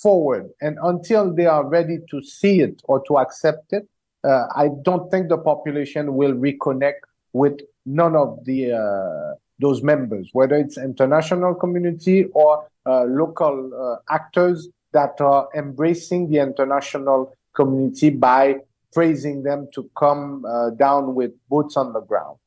[0.01, 0.49] forward.
[0.61, 3.87] And until they are ready to see it or to accept it,
[4.23, 7.01] uh, I don't think the population will reconnect
[7.33, 14.13] with none of the uh, those members, whether it's international community or uh, local uh,
[14.13, 18.57] actors that are embracing the international community by
[18.91, 22.37] praising them to come uh, down with boots on the ground.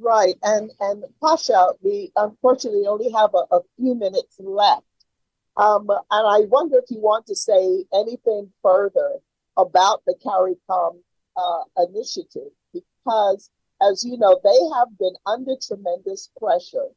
[0.00, 4.82] Right, and and Pacha, we unfortunately only have a, a few minutes left,
[5.56, 9.20] um, and I wonder if you want to say anything further
[9.56, 10.98] about the CARICOM
[11.36, 13.50] uh, initiative, because
[13.82, 16.88] as you know, they have been under tremendous pressure.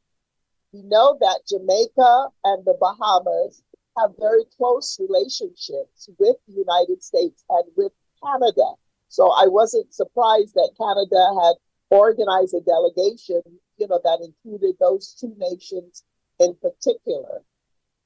[0.72, 3.62] We know that Jamaica and the Bahamas
[3.98, 7.92] have very close relationships with the United States and with
[8.22, 8.74] Canada.
[9.08, 11.54] So I wasn't surprised that Canada had
[11.90, 13.42] organized a delegation,
[13.78, 16.04] you know, that included those two nations
[16.38, 17.42] in particular.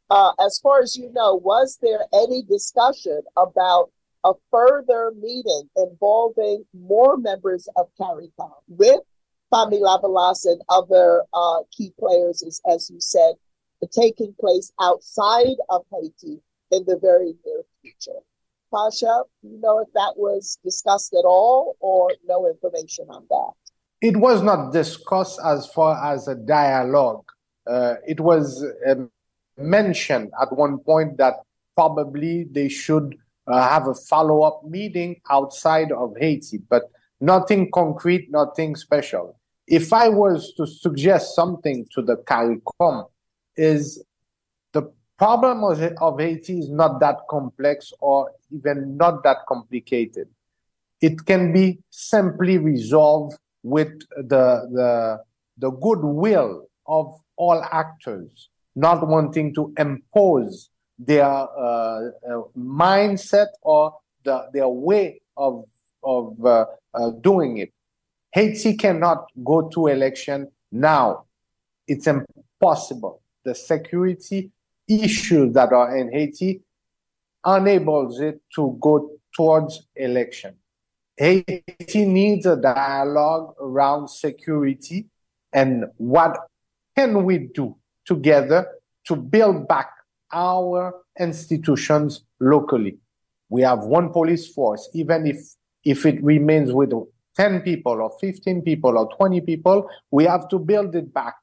[0.09, 3.91] Uh, as far as you know, was there any discussion about
[4.25, 9.01] a further meeting involving more members of CARICOM with
[9.53, 13.35] Fanmi Lavalas and other uh, key players, is, as you said,
[13.93, 18.21] taking place outside of Haiti in the very near future.
[18.73, 23.53] Pacha, do you know if that was discussed at all or no information on that?
[24.01, 27.25] It was not discussed as far as a dialogue.
[27.67, 29.11] Uh, it was um,
[29.59, 31.35] mentioned at one point that
[31.77, 36.85] probably they should uh, have a follow up meeting outside of Haiti, but
[37.21, 39.39] nothing concrete, nothing special.
[39.67, 43.07] If I was to suggest something to the CARICOM,
[43.57, 44.03] is
[44.73, 50.29] the problem of, of Haiti is not that complex or even not that complicated.
[51.01, 55.19] It can be simply resolved with the, the,
[55.59, 60.71] the goodwill of all actors, not wanting to impose
[61.07, 65.65] their uh, uh, mindset or the, their way of,
[66.03, 67.73] of uh, uh doing it.
[68.33, 71.25] Haiti cannot go to election now.
[71.87, 73.23] It's impossible.
[73.45, 74.51] The security
[74.89, 76.63] issues that are in Haiti
[77.47, 80.55] enables it to go towards election.
[81.17, 85.07] Haiti needs a dialogue around security
[85.53, 86.37] and what
[86.97, 88.67] can we do together
[89.05, 89.92] to build back
[90.33, 92.99] our institutions locally.
[93.49, 95.39] We have one police force, even if
[95.85, 96.93] if it remains with
[97.37, 101.35] 10 people or 15 people or 20 people, we have to build it back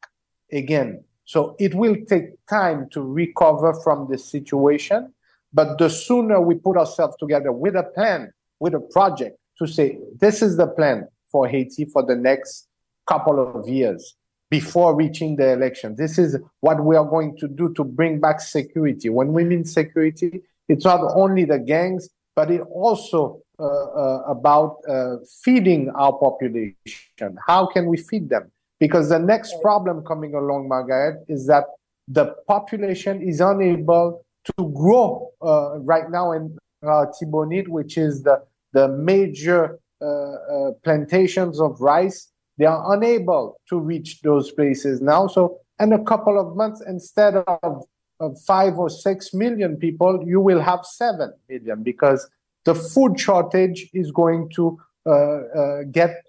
[0.51, 1.03] again.
[1.25, 5.13] So it will take time to recover from this situation.
[5.53, 9.99] But the sooner we put ourselves together with a plan, with a project to say,
[10.19, 12.67] this is the plan for Haiti for the next
[13.07, 14.15] couple of years
[14.49, 15.95] before reaching the election.
[15.95, 19.09] This is what we are going to do to bring back security.
[19.09, 24.77] When we mean security, it's not only the gangs, but it also uh, uh, about
[24.87, 27.37] uh, feeding our population.
[27.45, 28.51] How can we feed them?
[28.79, 31.65] Because the next problem coming along, Margaret, is that
[32.07, 38.41] the population is unable to grow uh, right now in uh, Tibonite, which is the,
[38.71, 42.28] the major uh, plantations of rice
[42.59, 45.27] they are unable to reach those places now.
[45.27, 47.85] So, in a couple of months, instead of,
[48.19, 52.29] of five or six million people, you will have seven million because
[52.65, 56.21] the food shortage is going to uh, uh, get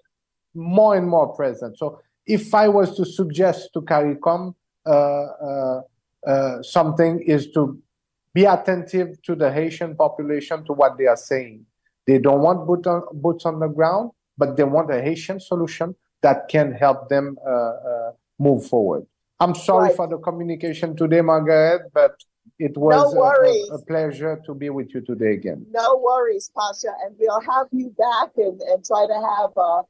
[0.55, 1.77] more and more present.
[1.77, 5.81] So, if I was to suggest to CARICOM uh, uh,
[6.25, 7.77] uh, something, is to
[8.33, 11.65] be attentive to the Haitian population to what they are saying.
[12.07, 15.93] They don't want boot on, boots on the ground, but they want a Haitian solution
[16.21, 19.05] that can help them uh, uh, move forward.
[19.39, 19.95] I'm sorry right.
[19.95, 22.15] for the communication today, Margaret, but
[22.59, 25.65] it was no a, a, pleasure to be with you today again.
[25.71, 29.81] No worries, Pacha, and we'll have you back and, and try to have uh,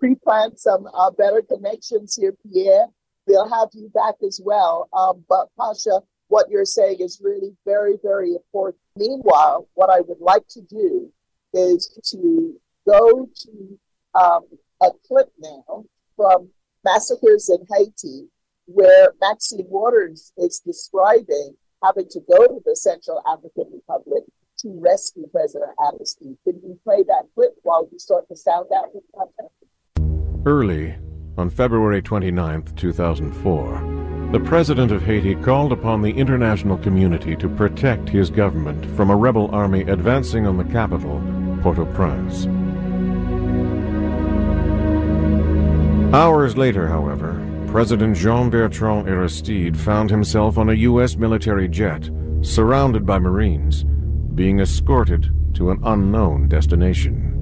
[0.00, 2.86] pre-plan some uh, better connections here, Pierre.
[3.28, 4.88] We'll have you back as well.
[4.92, 8.80] Um, but Pacha, what you're saying is really very, very important.
[8.96, 11.12] Meanwhile, what I would like to do
[11.52, 13.78] is to go to
[14.14, 14.42] um,
[14.82, 15.84] a clip now
[16.16, 16.50] from
[16.84, 18.28] massacres in Haiti,
[18.66, 24.24] where Maxine Waters is describing having to go to the Central African Republic
[24.58, 26.36] to rescue President Aristide.
[26.44, 30.46] Can you play that clip while we start to sound out the content?
[30.46, 30.96] Early
[31.36, 38.08] on February 29, 2004, the president of Haiti called upon the international community to protect
[38.08, 41.22] his government from a rebel army advancing on the capital,
[41.62, 42.46] Port au Prince.
[46.12, 51.16] Hours later, however, President Jean Bertrand Aristide found himself on a U.S.
[51.16, 52.08] military jet,
[52.40, 53.84] surrounded by Marines,
[54.34, 57.34] being escorted to an unknown destination.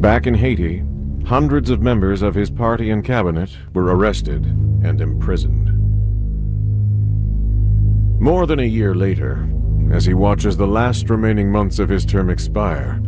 [0.00, 0.82] Back in Haiti,
[1.24, 4.44] hundreds of members of his party and cabinet were arrested
[4.82, 5.68] and imprisoned.
[8.20, 9.48] More than a year later,
[9.92, 13.00] as he watches the last remaining months of his term expire,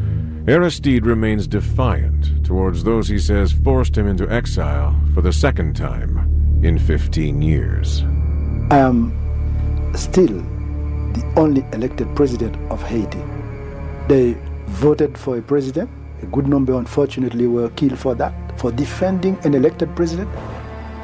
[0.49, 6.19] Aristide remains defiant towards those he says forced him into exile for the second time
[6.65, 8.03] in 15 years.
[8.73, 9.13] I am
[9.95, 10.43] still
[11.13, 13.23] the only elected president of Haiti.
[14.09, 15.89] They voted for a president.
[16.23, 20.29] A good number, unfortunately, were killed for that, for defending an elected president.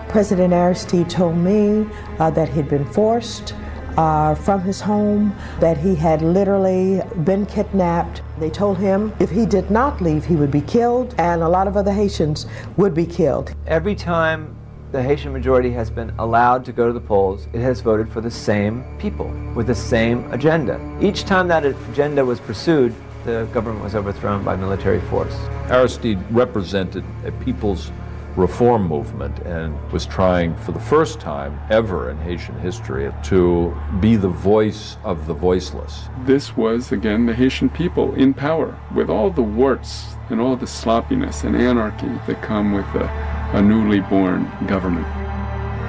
[0.08, 1.86] President Aristide told me
[2.18, 3.54] uh, that he'd been forced
[3.98, 8.22] uh, from his home, that he had literally been kidnapped.
[8.38, 11.66] They told him if he did not leave, he would be killed, and a lot
[11.66, 13.54] of other Haitians would be killed.
[13.66, 14.54] Every time
[14.92, 18.20] the Haitian majority has been allowed to go to the polls, it has voted for
[18.20, 20.80] the same people with the same agenda.
[21.02, 25.34] Each time that agenda was pursued, the government was overthrown by military force.
[25.70, 27.90] Aristide represented a people's
[28.38, 34.14] reform movement and was trying for the first time ever in Haitian history to be
[34.14, 36.08] the voice of the voiceless.
[36.24, 40.68] This was, again, the Haitian people in power with all the warts and all the
[40.68, 43.08] sloppiness and anarchy that come with a,
[43.54, 45.06] a newly born government.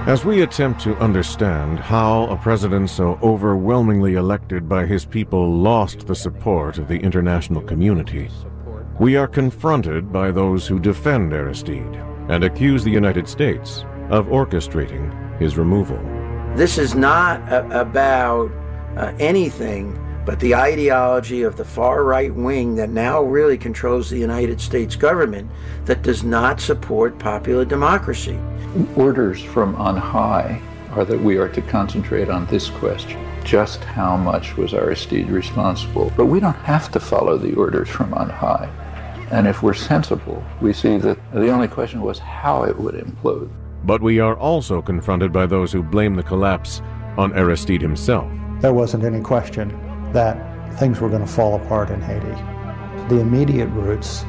[0.07, 6.07] As we attempt to understand how a president so overwhelmingly elected by his people lost
[6.07, 8.29] the support of the international community,
[8.97, 15.11] we are confronted by those who defend Aristide and accused the United States of orchestrating
[15.39, 15.97] his removal.
[16.55, 18.51] This is not a- about
[18.95, 24.17] uh, anything but the ideology of the far right wing that now really controls the
[24.17, 25.49] United States government
[25.85, 28.37] that does not support popular democracy.
[28.95, 30.61] Orders from on high
[30.91, 36.11] are that we are to concentrate on this question just how much was Aristide responsible?
[36.15, 38.69] But we don't have to follow the orders from on high.
[39.31, 43.51] And if we're sensible, we see that the only question was how it would implode.
[43.85, 46.81] But we are also confronted by those who blame the collapse
[47.17, 48.29] on Aristide himself.
[48.59, 49.69] There wasn't any question
[50.13, 52.25] that things were going to fall apart in Haiti.
[53.07, 54.23] The immediate roots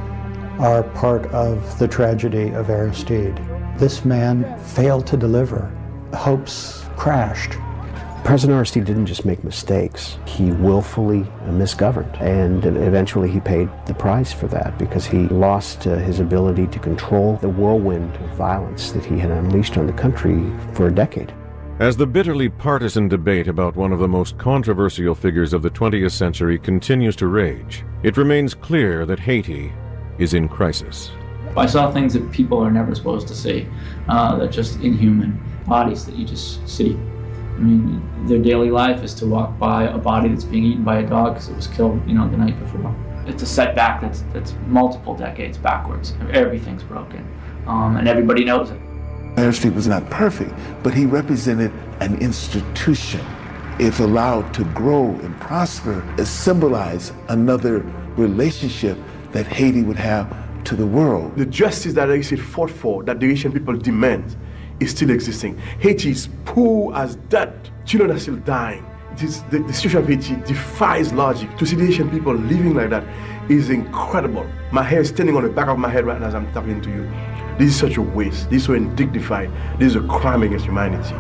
[0.59, 3.37] are part of the tragedy of Aristide.
[3.79, 5.73] This man failed to deliver.
[6.13, 7.57] Hopes crashed.
[8.25, 12.21] President Aristide didn't just make mistakes, he willfully misgoverned.
[12.21, 16.79] And eventually he paid the price for that because he lost uh, his ability to
[16.79, 20.45] control the whirlwind of violence that he had unleashed on the country
[20.75, 21.33] for a decade.
[21.81, 26.13] As the bitterly partisan debate about one of the most controversial figures of the 20th
[26.13, 29.73] century continues to rage, it remains clear that Haiti
[30.19, 31.11] is in crisis.
[31.57, 33.67] I saw things that people are never supposed to see,
[34.09, 36.99] uh, that just inhuman bodies that you just see.
[37.57, 41.01] I mean, their daily life is to walk by a body that's being eaten by
[41.01, 42.95] a dog because it was killed, you know, the night before.
[43.27, 46.15] It's a setback that's that's multiple decades backwards.
[46.33, 47.27] Everything's broken,
[47.67, 48.81] um, and everybody knows it.
[49.37, 53.25] Aristide was not perfect, but he represented an institution.
[53.79, 57.79] If allowed to grow and prosper, it symbolized another
[58.17, 58.99] relationship
[59.33, 61.37] that Haiti would have to the world.
[61.37, 64.37] The justice that Aristide fought for, that the Haitian people demand,
[64.81, 65.59] is still existing.
[65.79, 67.71] Haiti is poor as dirt.
[67.85, 68.85] Children are still dying.
[69.21, 71.55] Is, the, the situation of Haiti defies logic.
[71.59, 73.05] To see the Haitian people living like that
[73.51, 74.47] is incredible.
[74.73, 76.81] My hair is standing on the back of my head right now as I'm talking
[76.81, 77.03] to you.
[77.59, 78.49] This is such a waste.
[78.49, 79.51] This is so undignified.
[79.79, 81.15] This is a crime against humanity.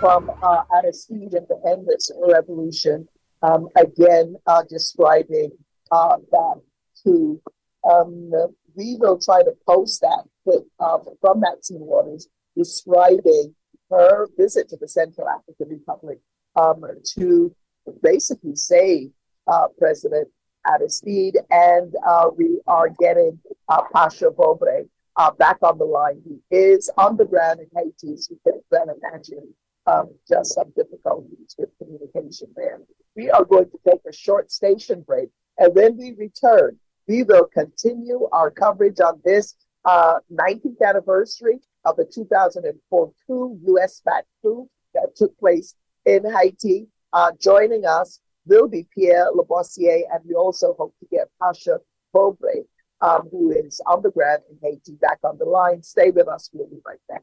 [0.00, 3.08] From uh, Aristide Independence Revolution,
[3.42, 5.50] um, again uh, describing
[5.90, 6.60] uh, that
[7.04, 7.40] to
[7.90, 8.30] um,
[8.74, 13.54] we will try to post that clip uh, from Maxine Waters describing
[13.90, 16.18] her visit to the Central African Republic
[16.56, 16.84] um,
[17.18, 17.54] to
[18.02, 19.10] basically save
[19.46, 20.28] uh, President
[20.66, 21.38] Aristide.
[21.50, 26.22] And uh, we are getting uh, Pacha Vorbe uh, back on the line.
[26.24, 29.54] He is on the ground in Haiti, as you can imagine.
[29.84, 32.78] Um, just some difficulties with communication there.
[33.16, 35.28] We are going to take a short station break,
[35.58, 36.78] and when we return,
[37.08, 44.00] we will continue our coverage on this uh, 19th anniversary of the 2004 coup, U.S.
[44.04, 45.74] backed coup that took place
[46.04, 46.86] in Haiti.
[47.12, 51.78] Uh, joining us will be Pierre Labossiere, and we also hope to get Pacha
[52.14, 52.64] Vorbe,
[53.00, 55.82] um, who is on the ground in Haiti, back on the line.
[55.82, 56.50] Stay with us.
[56.52, 57.22] We'll be right back.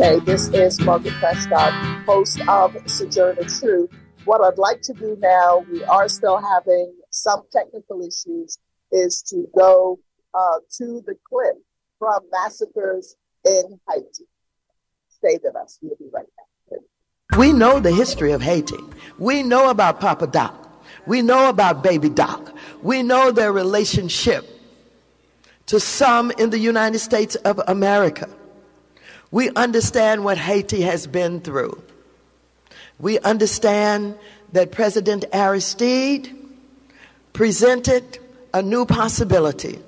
[0.00, 1.72] Okay, this is Margaret Prescott,
[2.06, 3.90] host of Sojourner Truth.
[4.26, 8.60] What I'd like to do now, we are still having some technical issues,
[8.92, 9.98] is to go
[10.34, 11.56] uh, to the clip
[11.98, 14.28] from massacres in Haiti.
[15.08, 15.80] Stay with us.
[15.82, 16.26] We'll be right
[16.70, 16.80] back.
[17.36, 18.78] We know the history of Haiti.
[19.18, 20.80] We know about Papa Doc.
[21.08, 22.56] We know about Baby Doc.
[22.84, 24.46] We know their relationship
[25.66, 28.28] to some in the United States of America.
[29.30, 31.82] We understand what Haiti has been through.
[32.98, 34.16] We understand
[34.52, 36.34] that President Aristide
[37.32, 38.18] presented
[38.54, 39.78] a new possibility.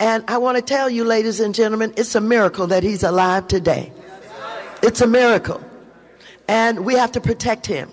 [0.00, 3.46] And I want to tell you, ladies and gentlemen, it's a miracle that he's alive
[3.48, 3.92] today.
[4.82, 5.62] It's a miracle.
[6.48, 7.90] And we have to protect him.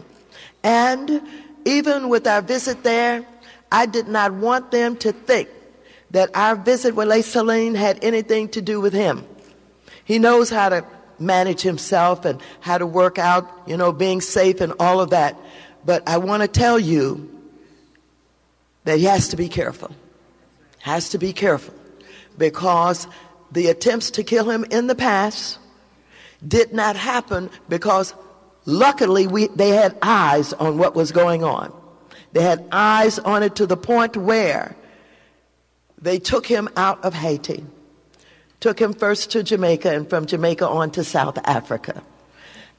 [0.64, 1.22] And
[1.64, 3.26] even with our visit there,
[3.72, 5.48] I did not want them to think
[6.10, 9.26] that our visit with Les Saline had anything to do with him.
[10.12, 10.86] He knows how to
[11.20, 15.40] manage himself and how to work out, you know, being safe and all of that.
[15.86, 17.32] But I want to tell you
[18.84, 19.90] that he has to be careful.
[20.80, 21.74] Has to be careful
[22.38, 23.08] because
[23.54, 25.60] the attempts to kill him in the past
[26.46, 28.14] did not happen because
[28.66, 31.72] luckily we, they had eyes on what was going on.
[32.34, 34.76] They had eyes on it to the point where
[36.02, 37.64] they took him out of Haiti,
[38.62, 42.02] took him first to Jamaica, and from Jamaica on to South Africa.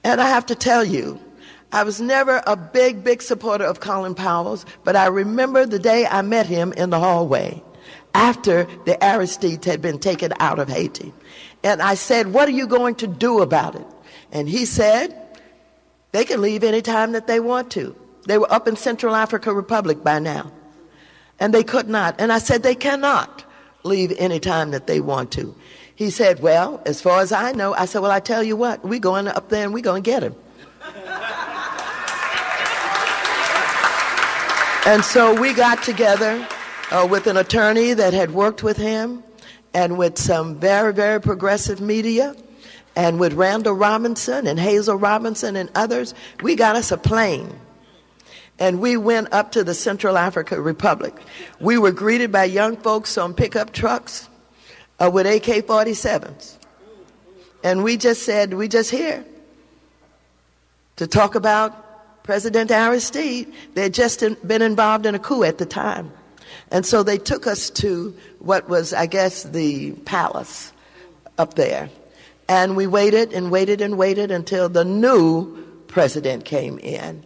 [0.03, 1.21] And I have to tell you,
[1.73, 6.07] I was never a big, big supporter of Colin Powell's, but I remember the day
[6.07, 7.63] I met him in the hallway
[8.15, 11.13] after the Aristides had been taken out of Haiti.
[11.65, 13.87] And I said, What are you going to do about it?
[14.31, 15.17] And he said,
[16.13, 17.97] They can leave anytime that they want to.
[18.27, 20.53] They were up in Central Africa Republic by now.
[21.41, 22.21] And they could not.
[22.21, 23.45] And I said, They cannot
[23.83, 25.55] leave anytime that they want to.
[25.95, 28.85] He said, Well, as far as I know, I said, Well, I tell you what,
[28.85, 30.35] we're going up there and we're going to get him.
[34.87, 36.47] and so we got together
[36.91, 39.23] uh, with an attorney that had worked with him
[39.75, 42.35] and with some very, very progressive media
[42.95, 46.15] and with Randall Robinson and Hazel Robinson and others.
[46.43, 47.59] We got us a plane
[48.59, 51.15] and we went up to the Central Africa Republic.
[51.59, 54.29] We were greeted by young folks on pickup trucks
[55.03, 56.59] uh, with AK 47s.
[57.65, 59.25] And we just said, we just here
[60.97, 63.53] to talk about President Aristide.
[63.75, 66.13] They had just in, been involved in a coup at the time.
[66.71, 70.73] And so they took us to what was, I guess, the palace
[71.39, 71.89] up there.
[72.49, 75.57] And we waited and waited and waited until the new
[75.89, 77.25] president came in.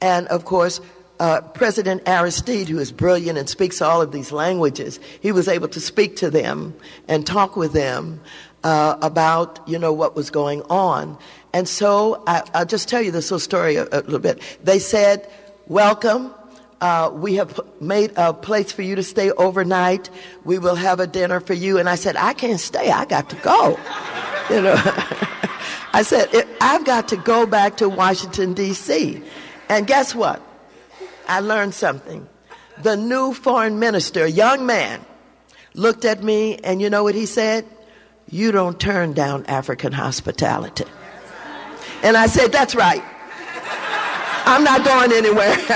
[0.00, 0.80] And of course,
[1.20, 5.68] uh, President Aristide, who is brilliant and speaks all of these languages, he was able
[5.68, 6.74] to speak to them
[7.08, 8.20] and talk with them
[8.64, 11.18] uh, about, you know, what was going on.
[11.52, 14.42] And so I, will just tell you this little story a, a, little bit.
[14.62, 15.28] They said,
[15.66, 16.32] welcome.
[16.80, 20.10] Uh, we have made a place for you to stay overnight.
[20.44, 21.78] We will have a dinner for you.
[21.78, 22.90] And I said, I can't stay.
[22.90, 23.70] I got to go.
[24.50, 24.76] you know,
[25.92, 26.28] I said,
[26.60, 29.20] I've got to go back to Washington, D.C.
[29.68, 30.42] And guess what?
[31.28, 32.28] I learned something.
[32.82, 35.04] The new foreign minister, young man,
[35.74, 37.66] looked at me and you know what he said?
[38.30, 40.84] You don't turn down African hospitality.
[42.02, 43.02] And I said, That's right.
[44.44, 45.54] I'm not going anywhere.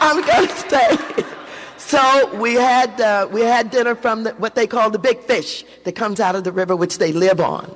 [0.00, 1.24] I'm going to stay.
[1.78, 5.64] So we had, uh, we had dinner from the, what they call the big fish
[5.84, 7.74] that comes out of the river, which they live on.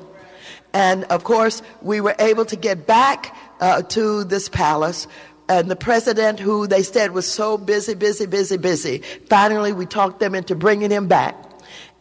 [0.75, 5.07] And of course, we were able to get back uh, to this palace.
[5.49, 10.20] And the president, who they said was so busy, busy, busy, busy, finally we talked
[10.20, 11.34] them into bringing him back.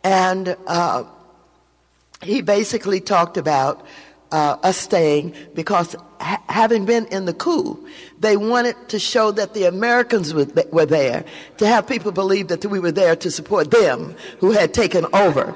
[0.03, 1.03] And uh,
[2.21, 3.85] he basically talked about
[4.31, 7.85] uh, us staying because ha- having been in the coup,
[8.19, 11.25] they wanted to show that the Americans were, th- were there,
[11.57, 15.53] to have people believe that we were there to support them who had taken over.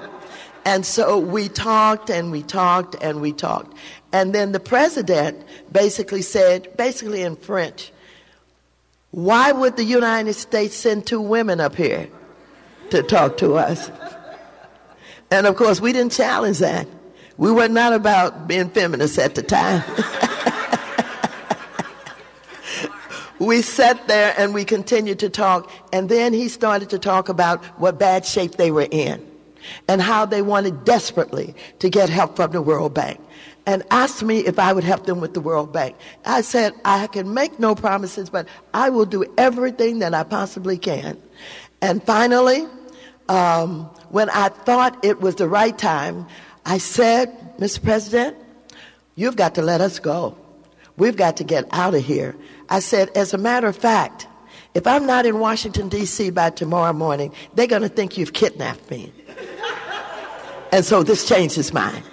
[0.66, 3.78] And so we talked and we talked and we talked.
[4.16, 7.92] And then the president basically said, basically in French,
[9.12, 12.08] why would the United States send two women up here
[12.92, 13.92] to talk to us?
[15.30, 16.88] And of course, we didn't challenge that.
[17.36, 19.84] We were not about being feminists at the time.
[23.46, 25.70] we sat there and we continued to talk.
[25.92, 29.30] And then he started to talk about what bad shape they were in
[29.90, 33.20] and how they wanted desperately to get help from the World Bank
[33.66, 35.96] and asked me if I would help them with the World Bank.
[36.26, 40.78] I said, I can make no promises, but I will do everything that I possibly
[40.78, 41.22] can.
[41.82, 42.68] And finally,
[43.28, 46.28] um, when I thought it was the right time,
[46.66, 47.84] I said, Mr.
[47.84, 48.38] President,
[49.16, 50.38] You've got to let us go.
[50.98, 52.36] We've got to get out of here.
[52.70, 54.28] I said, As a matter of fact,
[54.74, 56.30] if I'm not in Washington, D.C.
[56.32, 59.12] by tomorrow morning, they're going to think you've kidnapped me.
[60.72, 62.04] and so this changed his mind.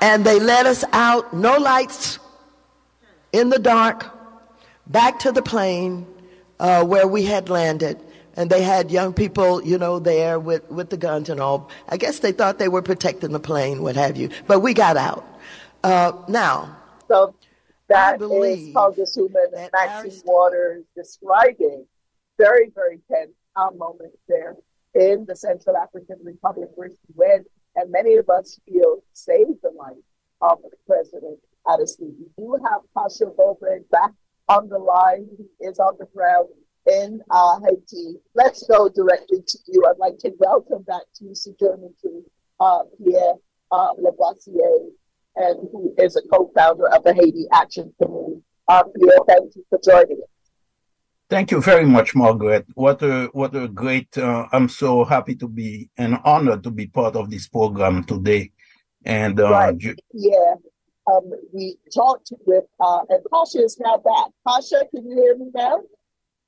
[0.00, 2.18] And they let us out, no lights,
[3.32, 4.06] in the dark,
[4.86, 6.06] back to the plane
[6.60, 7.98] uh, where we had landed.
[8.36, 11.70] And they had young people, you know, there with, with the guns and all.
[11.88, 14.30] I guess they thought they were protecting the plane, what have you.
[14.46, 15.26] But we got out.
[15.82, 16.76] Uh, now,
[17.08, 17.34] so
[17.88, 21.86] that is Congresswoman Maxine Waters describing
[22.36, 24.56] very, very tense uh, moments there
[24.94, 27.46] in the Central African Republic where she went,
[27.76, 29.96] and many of us feel saved the life
[30.40, 31.38] of the president
[31.68, 32.14] Aristide.
[32.18, 34.12] We do have Pacha Vorbe back
[34.48, 35.28] on the line.
[35.36, 36.48] He is on the ground
[36.86, 38.16] in uh, Haiti.
[38.34, 39.84] Let's go directly to you.
[39.88, 42.24] I'd like to welcome back to Sojourner to
[42.60, 43.34] uh, Pierre
[43.70, 44.90] uh, Labossiere,
[45.36, 48.42] and who is a co-founder of the Haiti Action Committee.
[48.66, 50.28] Uh, Pierre, thank you for joining us.
[51.30, 52.66] Thank you very much, Margaret.
[52.74, 54.16] What a what a great!
[54.16, 58.52] Uh, I'm so happy to be and honored to be part of this program today.
[59.04, 59.82] And uh, right.
[60.14, 60.54] yeah,
[61.06, 64.30] um, we talked with, uh, and Pacha is now back.
[64.46, 65.82] Pacha, can you hear me now?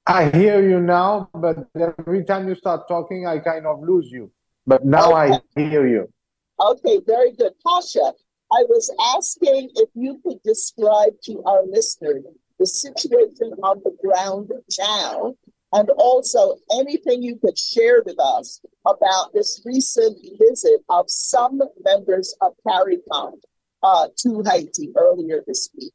[0.07, 4.33] I hear you now, but every time you start talking, I kind of lose you.
[4.67, 5.41] But now okay.
[5.57, 6.11] I hear you.
[6.59, 7.53] Okay, very good.
[7.67, 8.15] Pacha,
[8.51, 12.25] I was asking if you could describe to our listeners
[12.61, 15.35] the situation on the ground now,
[15.73, 22.37] and also anything you could share with us about this recent visit of some members
[22.43, 23.33] of CARICOM
[23.83, 25.95] uh, to Haiti earlier this week.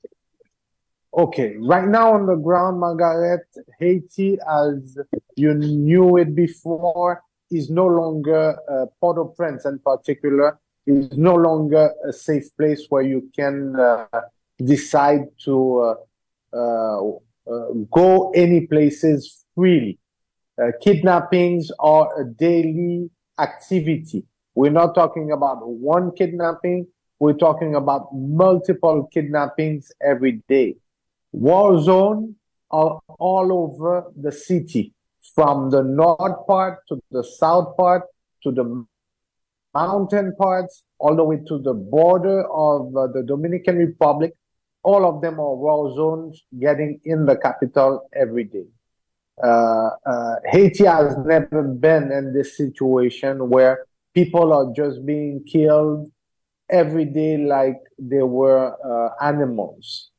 [1.16, 3.48] Okay, right now on the ground, Margaret,
[3.80, 4.98] Haiti, as
[5.36, 12.12] you knew it before, is no longer uh, Port-au-Prince in particular, is no longer a
[12.12, 14.08] safe place where you can uh,
[14.58, 15.94] decide to uh,
[17.92, 20.00] go any places freely.
[20.62, 24.24] Uh, kidnappings are a daily activity.
[24.56, 26.88] We're not talking about one kidnapping,
[27.20, 30.78] we're talking about multiple kidnappings every day.
[31.32, 32.36] War zones
[32.72, 34.94] are all over the city,
[35.34, 38.04] from the north part to the south part
[38.44, 38.86] to the
[39.74, 44.34] mountain parts, all the way to the border of uh, the Dominican Republic.
[44.86, 48.68] All of them are war zones getting in the capital every day.
[49.44, 56.12] Uh, uh, Haiti has never been in this situation where people are just being killed
[56.70, 60.12] every day like they were uh, animals.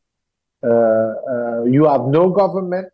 [0.65, 2.89] Uh, uh, you have no government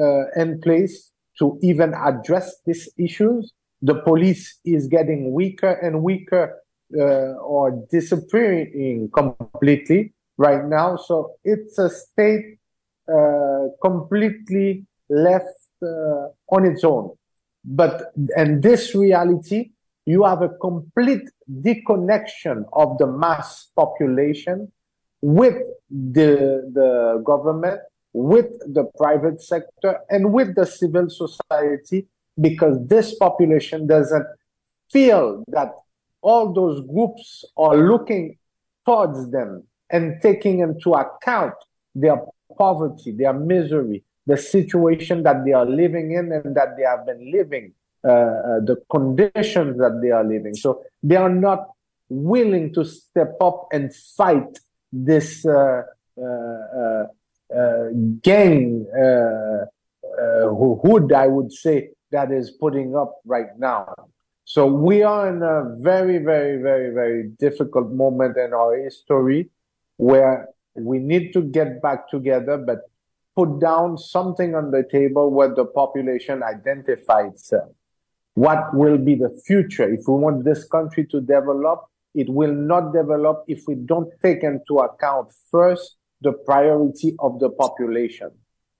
[0.00, 3.52] uh, in place to even address these issues.
[3.82, 6.56] The police is getting weaker and weaker
[6.92, 10.14] or disappearing completely
[10.46, 10.96] right now.
[10.96, 12.58] So it's a state
[13.06, 17.10] uh, completely left uh, on its own.
[17.62, 19.72] But and this reality
[20.06, 21.26] you have a complete
[21.60, 24.72] disconnection of the mass population
[25.20, 25.58] with
[25.90, 26.34] the,
[26.72, 27.80] the government,
[28.14, 32.06] with the private sector, and with the civil society,
[32.40, 34.26] because this population doesn't
[34.90, 35.70] feel that
[36.22, 38.38] all those groups are looking
[38.86, 41.54] towards them and taking into account
[41.94, 42.22] their
[42.56, 47.30] poverty, their misery, the situation that they are living in and that they have been
[47.32, 47.72] living
[48.02, 50.54] uh, uh, the conditions that they are living.
[50.54, 51.68] So they are not
[52.08, 54.58] willing to step up and fight
[54.90, 55.82] this uh,
[58.22, 58.86] gang
[60.82, 63.94] hood, I would say, that is putting up right now.
[64.44, 69.50] So we are in a very, very, very, very difficult moment in our history
[70.00, 72.78] where we need to get back together, but
[73.36, 77.70] put down something on the table where the population identify itself
[78.34, 79.92] what will be the future.
[79.92, 81.84] If we want this country to develop,
[82.14, 87.50] it will not develop if we don't take into account first the priority of the
[87.50, 88.30] population.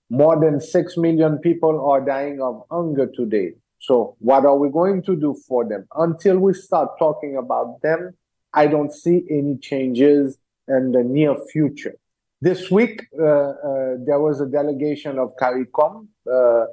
[0.09, 3.53] More than 6 million people are dying of hunger today.
[3.79, 5.87] So, what are we going to do for them?
[5.95, 8.15] Until we start talking about them,
[8.53, 10.39] I don't see any changes
[10.77, 11.95] in the near future.
[12.41, 13.55] This week, uh, uh,
[14.07, 16.07] there was a delegation of CARICOM.
[16.27, 16.67] Uh,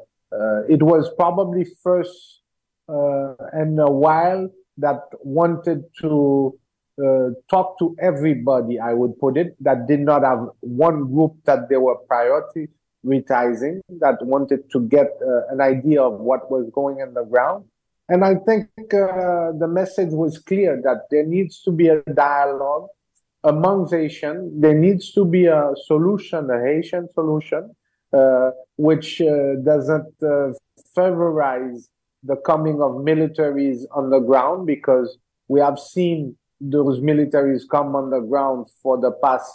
[0.69, 2.41] it was probably first
[2.87, 6.57] and a while that wanted to
[7.03, 11.69] uh, talk to everybody, I would put it, that did not have one group that
[11.69, 17.13] they were prioritizing, that wanted to get uh, an idea of what was going on
[17.13, 17.65] the ground.
[18.09, 22.87] And I think uh, the message was clear that there needs to be a dialogue,
[23.47, 27.75] amongst Haitian, there needs to be a solution, a Haitian solution,
[28.11, 30.51] uh, which uh, doesn't uh,
[30.95, 31.87] favorize
[32.23, 35.17] the coming of militaries on the ground because
[35.47, 39.51] we have seen those militaries come on the ground for the past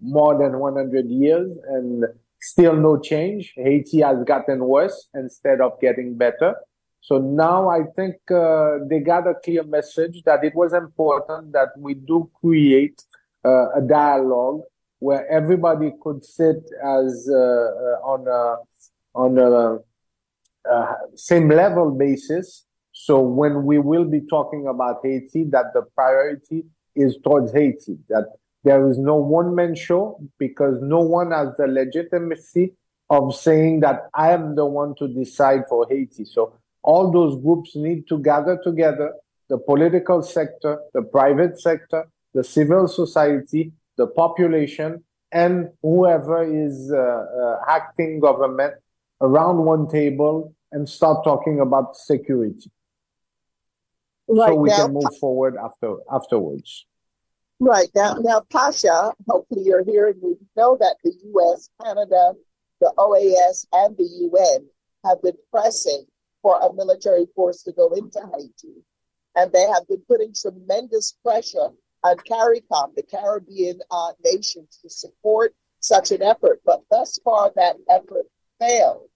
[0.00, 2.04] more than 100 years and
[2.40, 3.52] still no change.
[3.56, 6.54] Haiti has gotten worse instead of getting better.
[7.00, 11.68] So now I think uh, they got a clear message that it was important that
[11.76, 13.02] we do create
[13.44, 14.62] uh, a dialogue
[14.98, 18.56] where everybody could sit as uh, uh on a
[19.14, 19.78] on a
[20.70, 22.64] uh, same level basis.
[22.92, 26.64] So when we will be talking about Haiti, that the priority
[26.94, 28.26] is towards Haiti, that
[28.62, 32.74] there is no one man show because no one has the legitimacy
[33.10, 36.24] of saying that I am the one to decide for Haiti.
[36.24, 39.12] So all those groups need to gather together
[39.48, 46.98] the political sector, the private sector, the civil society, the population, and whoever is uh,
[46.98, 48.74] uh, acting government
[49.20, 52.70] around one table and start talking about security.
[54.28, 56.86] Right so we now, can move forward after afterwards.
[57.60, 60.14] Right now, now, Pacha, hopefully you're hearing.
[60.22, 62.32] We know that the U.S., Canada,
[62.80, 64.66] the OAS, and the UN
[65.04, 66.04] have been pressing
[66.42, 68.82] for a military force to go into Haiti,
[69.36, 71.70] and they have been putting tremendous pressure
[72.04, 76.60] on CARICOM, the Caribbean uh, nations, to support such an effort.
[76.64, 78.26] But thus far, that effort
[78.60, 79.08] failed.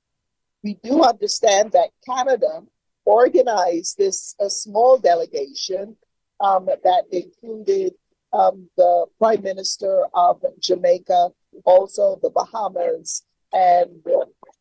[0.64, 2.62] We do understand that Canada
[3.05, 5.97] organized this a small delegation
[6.41, 7.95] um, that included
[8.32, 11.30] um, the Prime Minister of Jamaica,
[11.64, 13.22] also the Bahamas,
[13.53, 14.03] and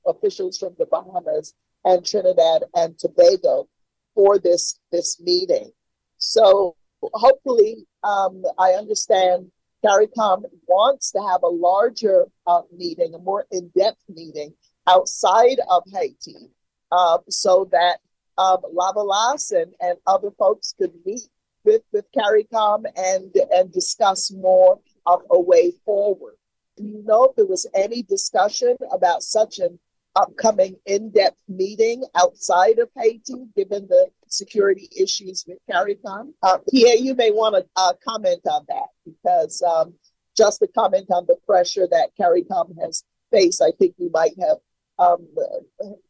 [0.05, 1.53] officials from the Bahamas
[1.83, 3.67] and Trinidad and Tobago
[4.15, 5.71] for this this meeting.
[6.17, 9.51] So hopefully, um, I understand
[9.85, 14.53] CARICOM wants to have a larger uh, meeting, a more in-depth meeting
[14.87, 16.49] outside of Haiti,
[16.91, 17.97] uh, so that
[18.37, 21.27] um, Lavalas and, and other folks could meet
[21.63, 26.35] with, with CARICOM and, and discuss more of a way forward.
[26.77, 29.79] Do you know if there was any discussion about such an
[30.15, 36.33] upcoming in-depth meeting outside of Haiti, given the security issues with CARICOM?
[36.41, 39.93] Uh, Pierre, you may want to uh, comment on that because um,
[40.35, 44.57] just to comment on the pressure that CARICOM has faced, I think you might have
[44.99, 45.27] um,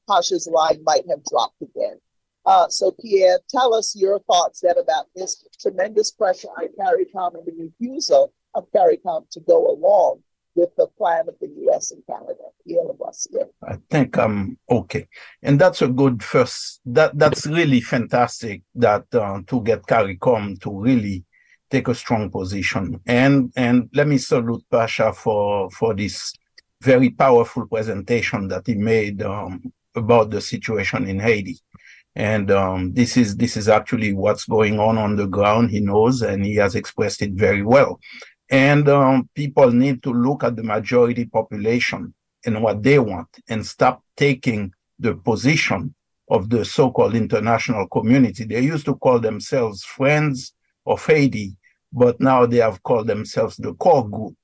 [0.10, 2.00] Pacha's line might have dropped again.
[2.46, 7.46] Uh, so, Pierre, tell us your thoughts then about this tremendous pressure on CARICOM and
[7.46, 10.22] the refusal of CARICOM to go along
[10.58, 11.92] with the plan of the U.S.
[11.92, 12.46] and Canada.
[13.64, 15.08] I think I'm okay,
[15.44, 16.82] and that's a good first.
[16.86, 18.64] That that's really fantastic.
[18.76, 21.24] That uh, to get CARICOM to really
[21.70, 26.34] take a strong position, and and let me salute Pacha for for this
[26.82, 31.60] very powerful presentation that he made um, about the situation in Haiti
[32.18, 35.70] and um, this is this is actually what's going on on the ground.
[35.70, 38.00] He knows, and he has expressed it very well.
[38.50, 42.14] And um, people need to look at the majority population
[42.46, 45.94] and what they want, and stop taking the position
[46.30, 48.46] of the so-called international community.
[48.46, 50.54] They used to call themselves friends
[50.86, 51.58] of Haiti,
[51.92, 54.36] but now they have called themselves the core group.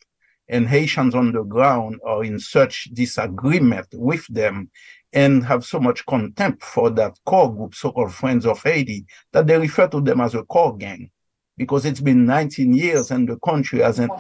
[0.49, 4.70] And Haitians on the ground are in such disagreement with them
[5.14, 9.58] and have so much contempt for that core group, so-called Friends of Haiti, that they
[9.58, 11.10] refer to them as a core gang,
[11.58, 14.12] because it's been 19 years and the country hasn't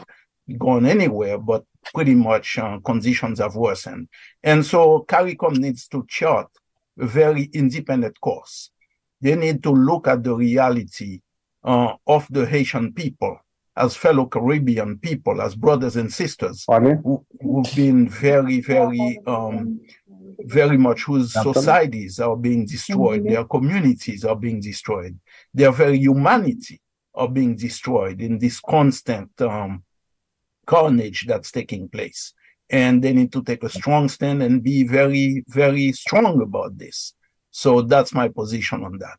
[0.57, 1.63] gone anywhere, but
[1.93, 4.07] pretty much uh, conditions have worsened.
[4.43, 6.47] And so CARICOM needs to chart
[6.99, 8.69] a very independent course.
[9.21, 11.21] They need to look at the reality
[11.63, 13.37] uh, of the Haitian people
[13.75, 17.25] as fellow Caribbean people, as brothers and sisters who,
[17.63, 19.79] have been very, very um,
[20.41, 25.17] very much whose societies are being destroyed, their communities are being destroyed,
[25.53, 26.79] their very humanity
[27.15, 29.83] are being destroyed in this constant um,
[30.65, 32.33] carnage that's taking place.
[32.69, 37.13] And they need to take a strong stand and be very, very strong about this.
[37.51, 39.17] So that's my position on that.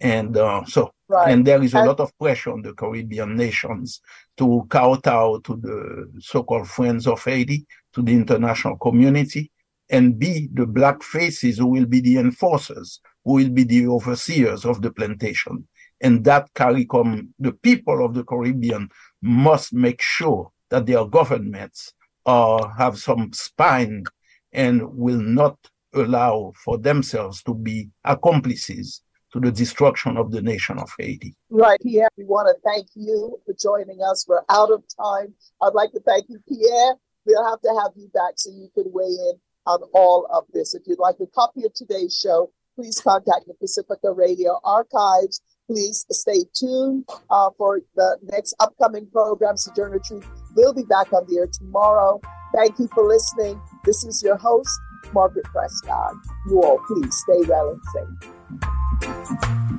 [0.00, 1.32] And uh, so, right.
[1.32, 4.00] and there is a lot of pressure on the Caribbean nations
[4.36, 9.50] to kowtow to the so-called friends of Haiti, to the international community,
[9.88, 14.64] and be the black faces who will be the enforcers, who will be the overseers
[14.66, 15.66] of the plantation.
[16.00, 18.90] And that CARICOM, the people of the Caribbean
[19.22, 21.94] must make sure that their governments
[22.26, 24.04] uh, have some spine
[24.52, 25.56] and will not
[25.94, 31.34] allow for themselves to be accomplices to the destruction of the nation of Haiti.
[31.50, 32.08] Right, Pierre.
[32.16, 34.26] We want to thank you for joining us.
[34.28, 35.34] We're out of time.
[35.62, 36.94] I'd like to thank you, Pierre.
[37.24, 39.34] We'll have to have you back so you can weigh in
[39.66, 40.74] on all of this.
[40.74, 45.40] If you'd like a copy of today's show, please contact the Pacifica Radio Archives.
[45.68, 49.56] Please stay tuned uh, for the next upcoming program.
[49.56, 52.20] Sojourner Truth will be back on the air tomorrow.
[52.54, 53.60] Thank you for listening.
[53.84, 54.70] This is your host,
[55.12, 56.14] Margaret Prescott.
[56.48, 57.82] You all please stay well and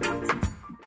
[0.01, 0.13] safe.